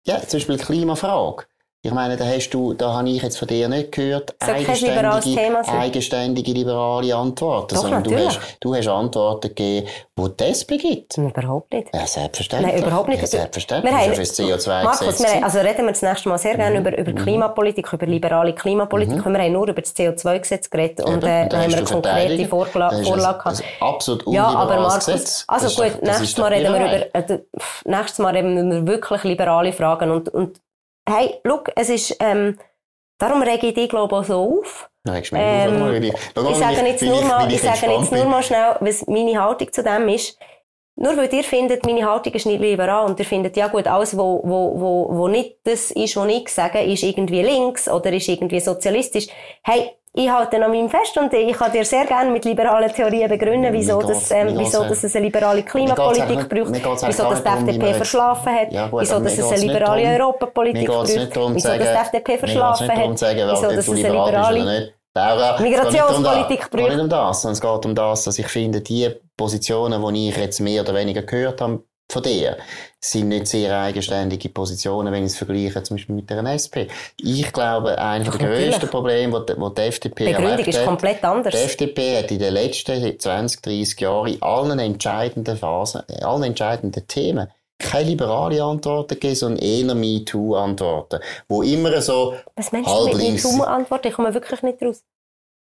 [0.05, 1.45] Ja, zum Beispiel Klimafrage.
[1.85, 6.53] Ich meine, da hast du, da habe ich jetzt von dir nicht gehört, eigenständige, eigenständige
[6.53, 11.17] liberale Antworten, Doch, sondern du hast, du hast Antworten gegeben, die die SP gibt.
[11.17, 11.93] Überhaupt nicht.
[11.93, 12.75] Ja, selbstverständlich.
[12.75, 13.19] Nein, überhaupt nicht.
[13.19, 13.93] Ja, selbstverständlich.
[13.93, 16.87] Wir haben, CO2 Markus, wir haben, also reden wir das nächste Mal sehr gerne mhm.
[16.87, 17.15] über, über mhm.
[17.17, 19.17] Klimapolitik, über liberale Klimapolitik.
[19.17, 19.33] Mhm.
[19.33, 23.03] Wir haben nur über das CO2-Gesetz geredet und, äh, da haben wir eine konkrete Vorlage,
[23.03, 23.63] Vorlage gehabt.
[23.81, 25.43] absolut Ja, aber Markus, Gesetz.
[25.49, 27.39] also gut, nächstes Mal reden wir über, äh,
[27.83, 30.61] nächstes Mal reden wir wirklich liberale Fragen und, und
[31.07, 32.57] hey, look, es ist, ähm,
[33.17, 34.89] darum rege ich dich, glaube ich, auch so auf.
[35.05, 38.41] Nein, ich, ähm, ich, ich sage jetzt, nur mal, ich, ich sage jetzt nur mal
[38.41, 40.37] schnell, was meine Haltung zu dem ist.
[40.95, 44.15] Nur weil ihr findet, meine Haltung ist nicht liberal und ihr findet, ja gut, alles,
[44.15, 48.27] wo, wo, wo, wo nicht das ist, was ich sage, ist irgendwie links oder ist
[48.27, 49.27] irgendwie sozialistisch.
[49.63, 53.28] Hey, ich halte an meinem fest und ich kann dir sehr gerne mit liberalen Theorien
[53.28, 56.71] begründen, wieso, das, ähm, wieso dass es eine liberale Klimapolitik braucht,
[57.08, 61.10] wieso das die FDP verschlafen hat, ja, gut, wieso dass es eine liberale Europapolitik braucht,
[61.10, 66.73] wieso dass die FDP verschlafen hat, wieso dass es eine liberale Laura, Migrationspolitik braucht.
[66.73, 70.13] Es geht nicht um das, sondern es geht um das, dass ich finde, die Positionen,
[70.13, 72.58] die ich jetzt mehr oder weniger gehört habe, von dir
[73.03, 76.87] sind nicht sehr eigenständige Positionen, wenn ich es vergleiche, zum Beispiel mit der NSP.
[77.17, 81.53] Ich glaube, einer der grössten Probleme, die, die FDP Begründung ist komplett anders.
[81.53, 86.43] Die FDP hat in den letzten 20, 30 Jahren in allen entscheidenden Phasen, in allen
[86.43, 87.47] entscheidenden Themen
[87.79, 91.19] keine liberale Antworten gegeben, sondern eher MeToo-Antworten.
[91.49, 94.07] Wo immer so Was meinst du mit MeToo-Antworten?
[94.07, 95.03] Ich komme wirklich nicht raus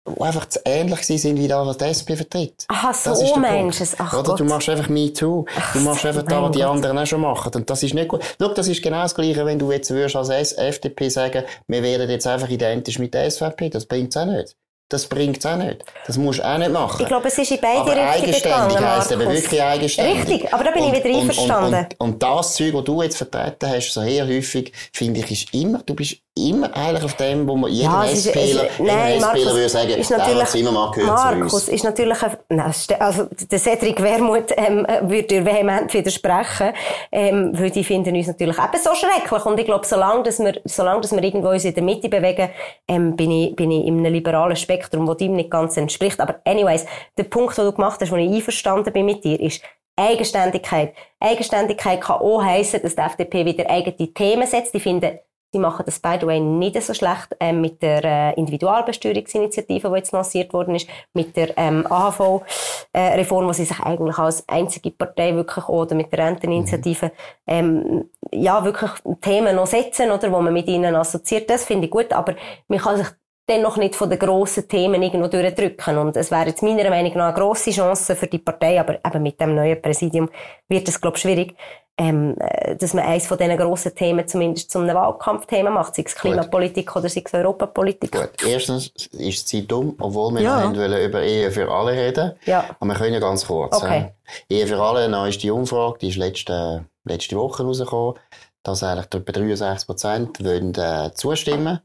[0.06, 2.64] die einfach zu ähnlich sind wie das, was die SP vertritt.
[2.68, 3.96] Aha, so meinst du es.
[3.98, 4.40] Ach Oder Gott.
[4.40, 5.46] du machst einfach Me Too.
[5.72, 7.52] Du machst einfach das, was die anderen auch schon machen.
[7.54, 8.22] Und das ist nicht gut.
[8.40, 12.10] Schau, das ist genau das Gleiche, wenn du jetzt würdest als FDP sagen, wir werden
[12.10, 13.70] jetzt einfach identisch mit der SVP.
[13.70, 14.56] Das bringt's auch nicht.
[14.90, 15.82] Das bringt's auch nicht.
[16.06, 17.00] Das musst du auch nicht machen.
[17.00, 20.28] Ich glaube, es ist in beide aber Richtungen gegangen, heisst aber wirklich eigenständig.
[20.28, 21.74] Richtig, aber da bin und, ich wieder einverstanden.
[21.74, 25.30] Und, und, und, das Zeug, das du jetzt vertreten hast, so sehr häufig, finde ich,
[25.30, 29.44] ist immer, du bist immer eigentlich auf dem, wo man jeden ja, SPler, nein, Markus,
[29.44, 34.52] würde sagen, ist natürlich, Zimmermann gehört Markus, ist natürlich, ein, nein, also, der Cedric Wermuth,
[34.56, 36.72] ähm, würde dir vehement widersprechen,
[37.12, 39.46] ähm, weil die finden uns natürlich eben so schrecklich.
[39.46, 42.50] Und ich glaube, solange, dass wir, solange, dass wir irgendwo uns in der Mitte bewegen,
[42.88, 46.20] ähm, bin ich, bin ich in einem liberalen Spektrum, das ihm nicht ganz entspricht.
[46.20, 46.84] Aber anyways,
[47.16, 49.62] der Punkt, den du gemacht hast, wo ich einverstanden bin mit dir, ist,
[49.96, 50.94] Eigenständigkeit.
[51.20, 54.74] Eigenständigkeit kann auch heissen, dass die FDP wieder eigene Themen setzt.
[54.74, 55.20] Ich finde,
[55.54, 59.94] Sie machen das, by the way, nicht so schlecht ähm, mit der äh, Individualbesteuerungsinitiative, die
[59.94, 64.90] jetzt lanciert worden ist, mit der ähm, AHV-Reform, äh, wo sie sich eigentlich als einzige
[64.90, 67.12] Partei wirklich oder mit der Renteninitiative
[67.46, 68.90] ähm, ja wirklich
[69.20, 71.48] Themen noch setzen oder wo man mit ihnen assoziiert.
[71.48, 72.34] Das finde ich gut, aber
[72.66, 73.06] man kann sich
[73.48, 75.98] dennoch nicht von den grossen Themen irgendwo durchdrücken.
[75.98, 79.22] Und es wäre jetzt meiner Meinung nach eine grosse Chance für die Partei, aber eben
[79.22, 80.28] mit dem neuen Präsidium
[80.68, 81.54] wird es, glaube ich, schwierig,
[81.96, 86.02] ähm, äh, dass man eines von diesen grossen Themen zumindest zu einem Wahlkampfthema macht, sei
[86.04, 86.96] es Klimapolitik Gut.
[86.96, 88.10] oder sei es Europapolitik.
[88.10, 88.30] Gut.
[88.44, 90.68] Erstens ist sie dumm, obwohl wir ja.
[90.68, 92.32] noch wollen über Ehe für alle reden.
[92.46, 92.64] Ja.
[92.80, 93.76] Aber wir können ja ganz kurz.
[93.76, 94.12] Okay.
[94.48, 98.18] Äh, Ehe für alle, dann ist die Umfrage, die ist letzte, letzte Woche rausgekommen,
[98.64, 101.80] dass eigentlich etwa 63 Prozent wollen, äh, zustimmen.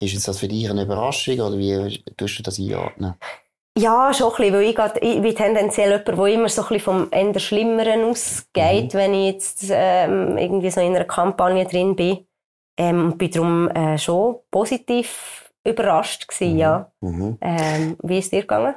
[0.00, 3.14] Ist jetzt das für dich eine Überraschung oder wie tust du das einordnen?
[3.78, 6.68] Ja, schon ein bisschen, weil ich, grad, ich bin tendenziell jemand, der immer so ein
[6.68, 8.98] bisschen vom eher Schlimmeren ausgeht, mhm.
[8.98, 12.26] wenn ich jetzt ähm, irgendwie so in einer Kampagne drin bin.
[12.78, 16.58] Ähm, und bin darum äh, schon positiv überrascht gewesen, mhm.
[16.58, 16.92] ja.
[17.00, 17.38] Mhm.
[17.40, 18.74] Ähm, wie ist es dir gegangen?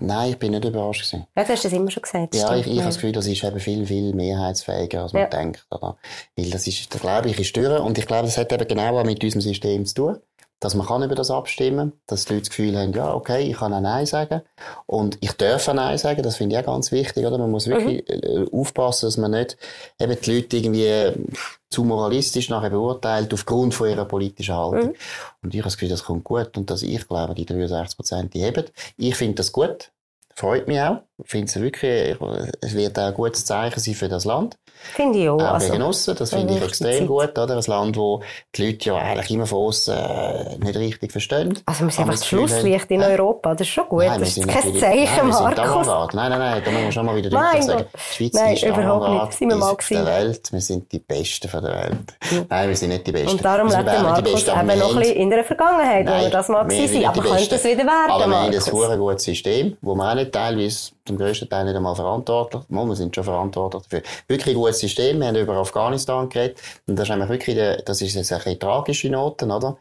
[0.00, 1.26] Nein, ich bin nicht überrascht gewesen.
[1.34, 2.34] Ja, du hast das immer schon gesagt.
[2.34, 5.28] Ja, ich, ich habe das Gefühl, das ist eben viel, viel mehrheitsfähiger, als man ja.
[5.28, 5.66] denkt.
[5.70, 5.96] Oder?
[6.36, 7.80] Weil das ist, da glaube ich, ist durch.
[7.80, 10.18] Und ich glaube, das hat eben genau auch mit unserem System zu tun
[10.66, 13.56] dass man kann über das abstimmen dass die Leute das Gefühl haben, ja, okay, ich
[13.56, 14.42] kann auch Nein sagen
[14.86, 17.38] und ich darf auch Nein sagen, das finde ich auch ganz wichtig, oder?
[17.38, 18.48] Man muss wirklich mhm.
[18.52, 19.56] aufpassen, dass man nicht
[20.00, 21.12] eben die Leute irgendwie
[21.70, 24.90] zu moralistisch nachher beurteilt aufgrund von ihrer politischen Haltung.
[24.90, 24.96] Mhm.
[25.42, 28.34] Und ich habe das Gefühl, das kommt gut und dass ich glaube, die 63 Prozent,
[28.34, 28.64] die haben.
[28.96, 29.92] Ich finde das gut,
[30.34, 30.98] freut mich auch.
[31.24, 32.16] Ich finde es wirklich,
[32.60, 34.58] es wird auch ein gutes Zeichen sein für das Land.
[34.94, 35.40] Finde ich auch.
[35.40, 37.06] Auch also, aussen, das finde ich extrem Zeit.
[37.06, 37.56] gut, oder?
[37.56, 38.22] Ein Land, wo
[38.54, 41.58] die Leute ja eigentlich immer von außen äh, nicht richtig verstehen.
[41.64, 44.04] Also wir sind einfach das Schlusslicht in Europa, das ist schon gut.
[44.04, 46.14] Nein, das ist kein Zeichen, nein, Markus.
[46.14, 47.84] Nein, nein, nein, da muss man schon mal wieder nein, sagen.
[47.94, 49.38] Die Schweiz nein, ist überhaupt nicht.
[49.38, 50.52] Sind wir mal der Welt.
[50.52, 52.46] Wir sind die Besten von der Welt.
[52.48, 53.30] Nein, wir sind nicht die Besten.
[53.30, 56.30] Und darum lebt der Markus eben noch ein bisschen in der Vergangenheit, nein, wo wir
[56.30, 57.06] das mal gewesen sind.
[57.06, 60.32] Aber könnte es wieder werden, Aber wir haben ein gutes System, wo man auch nicht
[60.32, 62.62] teilweise zum grössten Teil nicht einmal verantwortlich.
[62.68, 64.02] Mal, wir sind schon verantwortlich dafür.
[64.28, 65.20] Wirklich ein gutes System.
[65.20, 66.60] Wir haben über Afghanistan geredet.
[66.86, 69.78] Und das ist einfach wirklich, der, das ist jetzt eine tragische Note, oder?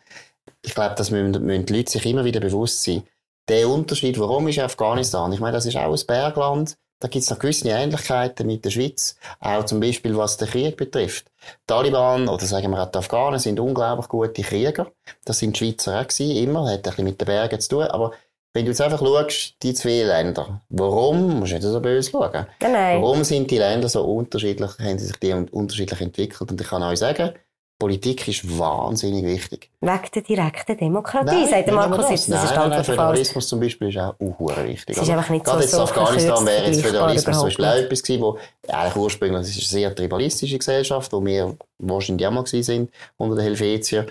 [0.61, 3.03] Ich glaube, das müssen, müssen die Leute sich immer wieder bewusst sein.
[3.47, 5.31] Der Unterschied, warum ist Afghanistan?
[5.31, 6.77] Ich meine, das ist auch ein Bergland.
[6.99, 9.17] Da gibt es noch gewisse Ähnlichkeiten mit der Schweiz.
[9.39, 11.27] Auch zum Beispiel, was den Krieg betrifft.
[11.27, 14.91] Die Taliban, oder sagen wir auch die Afghanen, sind unglaublich gute Krieger.
[15.25, 16.71] Das sind die Schweizer auch gewesen, immer.
[16.71, 17.83] Hat ein bisschen mit den Bergen zu tun.
[17.83, 18.13] Aber
[18.55, 22.47] wenn du jetzt einfach schaust, die zwei Länder, warum, musst du nicht so böse schauen,
[22.61, 23.01] nein.
[23.01, 26.49] warum sind die Länder so unterschiedlich, haben sie sich die unterschiedlich entwickelt?
[26.49, 27.33] Und ich kann euch sagen,
[27.77, 29.69] Politik ist wahnsinnig wichtig.
[29.81, 32.31] Wegen der direkten Demokratie, nein, sagt der Markus jetzt.
[32.31, 34.95] Das, das ist nein, nein, Föderalismus zum Beispiel ist auch uh, wichtig.
[34.95, 37.75] Es ist einfach nicht Gerade so, jetzt so Afghanistan wäre jetzt Föderalismus zum Beispiel auch
[37.75, 38.37] etwas gewesen, wo
[38.69, 43.35] eigentlich ursprünglich, das ist eine sehr tribalistische Gesellschaft, wo wir wahrscheinlich auch mal sind unter
[43.35, 44.07] den Helvetiern.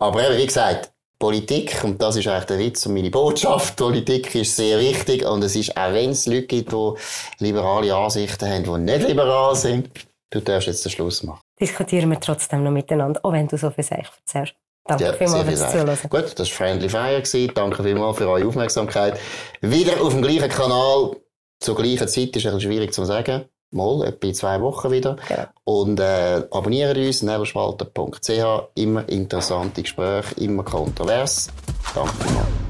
[0.00, 4.34] Aber eben, wie gesagt, Politik, und das ist eigentlich der Witz und meine Botschaft, Politik
[4.34, 6.92] ist sehr wichtig und es ist, auch wenn es Leute gibt, die
[7.38, 9.90] liberale Ansichten haben, die nicht liberal sind,
[10.30, 11.40] du darfst jetzt den Schluss machen.
[11.60, 14.54] Diskutieren wir trotzdem noch miteinander, auch wenn du so viel Seich erzählst.
[14.84, 15.98] Danke ja, vielmals fürs Zuhören.
[16.08, 17.48] Gut, das war Friendly Fire.
[17.52, 19.18] Danke vielmals für eure Aufmerksamkeit.
[19.60, 21.16] Wieder auf dem gleichen Kanal,
[21.60, 23.44] zur gleichen Zeit, ist ein bisschen schwierig zu sagen.
[23.70, 25.16] Mal, etwa in zwei Wochen wieder.
[25.28, 25.44] Genau.
[25.64, 28.68] Und äh, abonniert uns, nebelspalter.ch.
[28.74, 31.48] Immer interessante Gespräche, immer kontrovers.
[31.94, 32.67] Danke vielmals.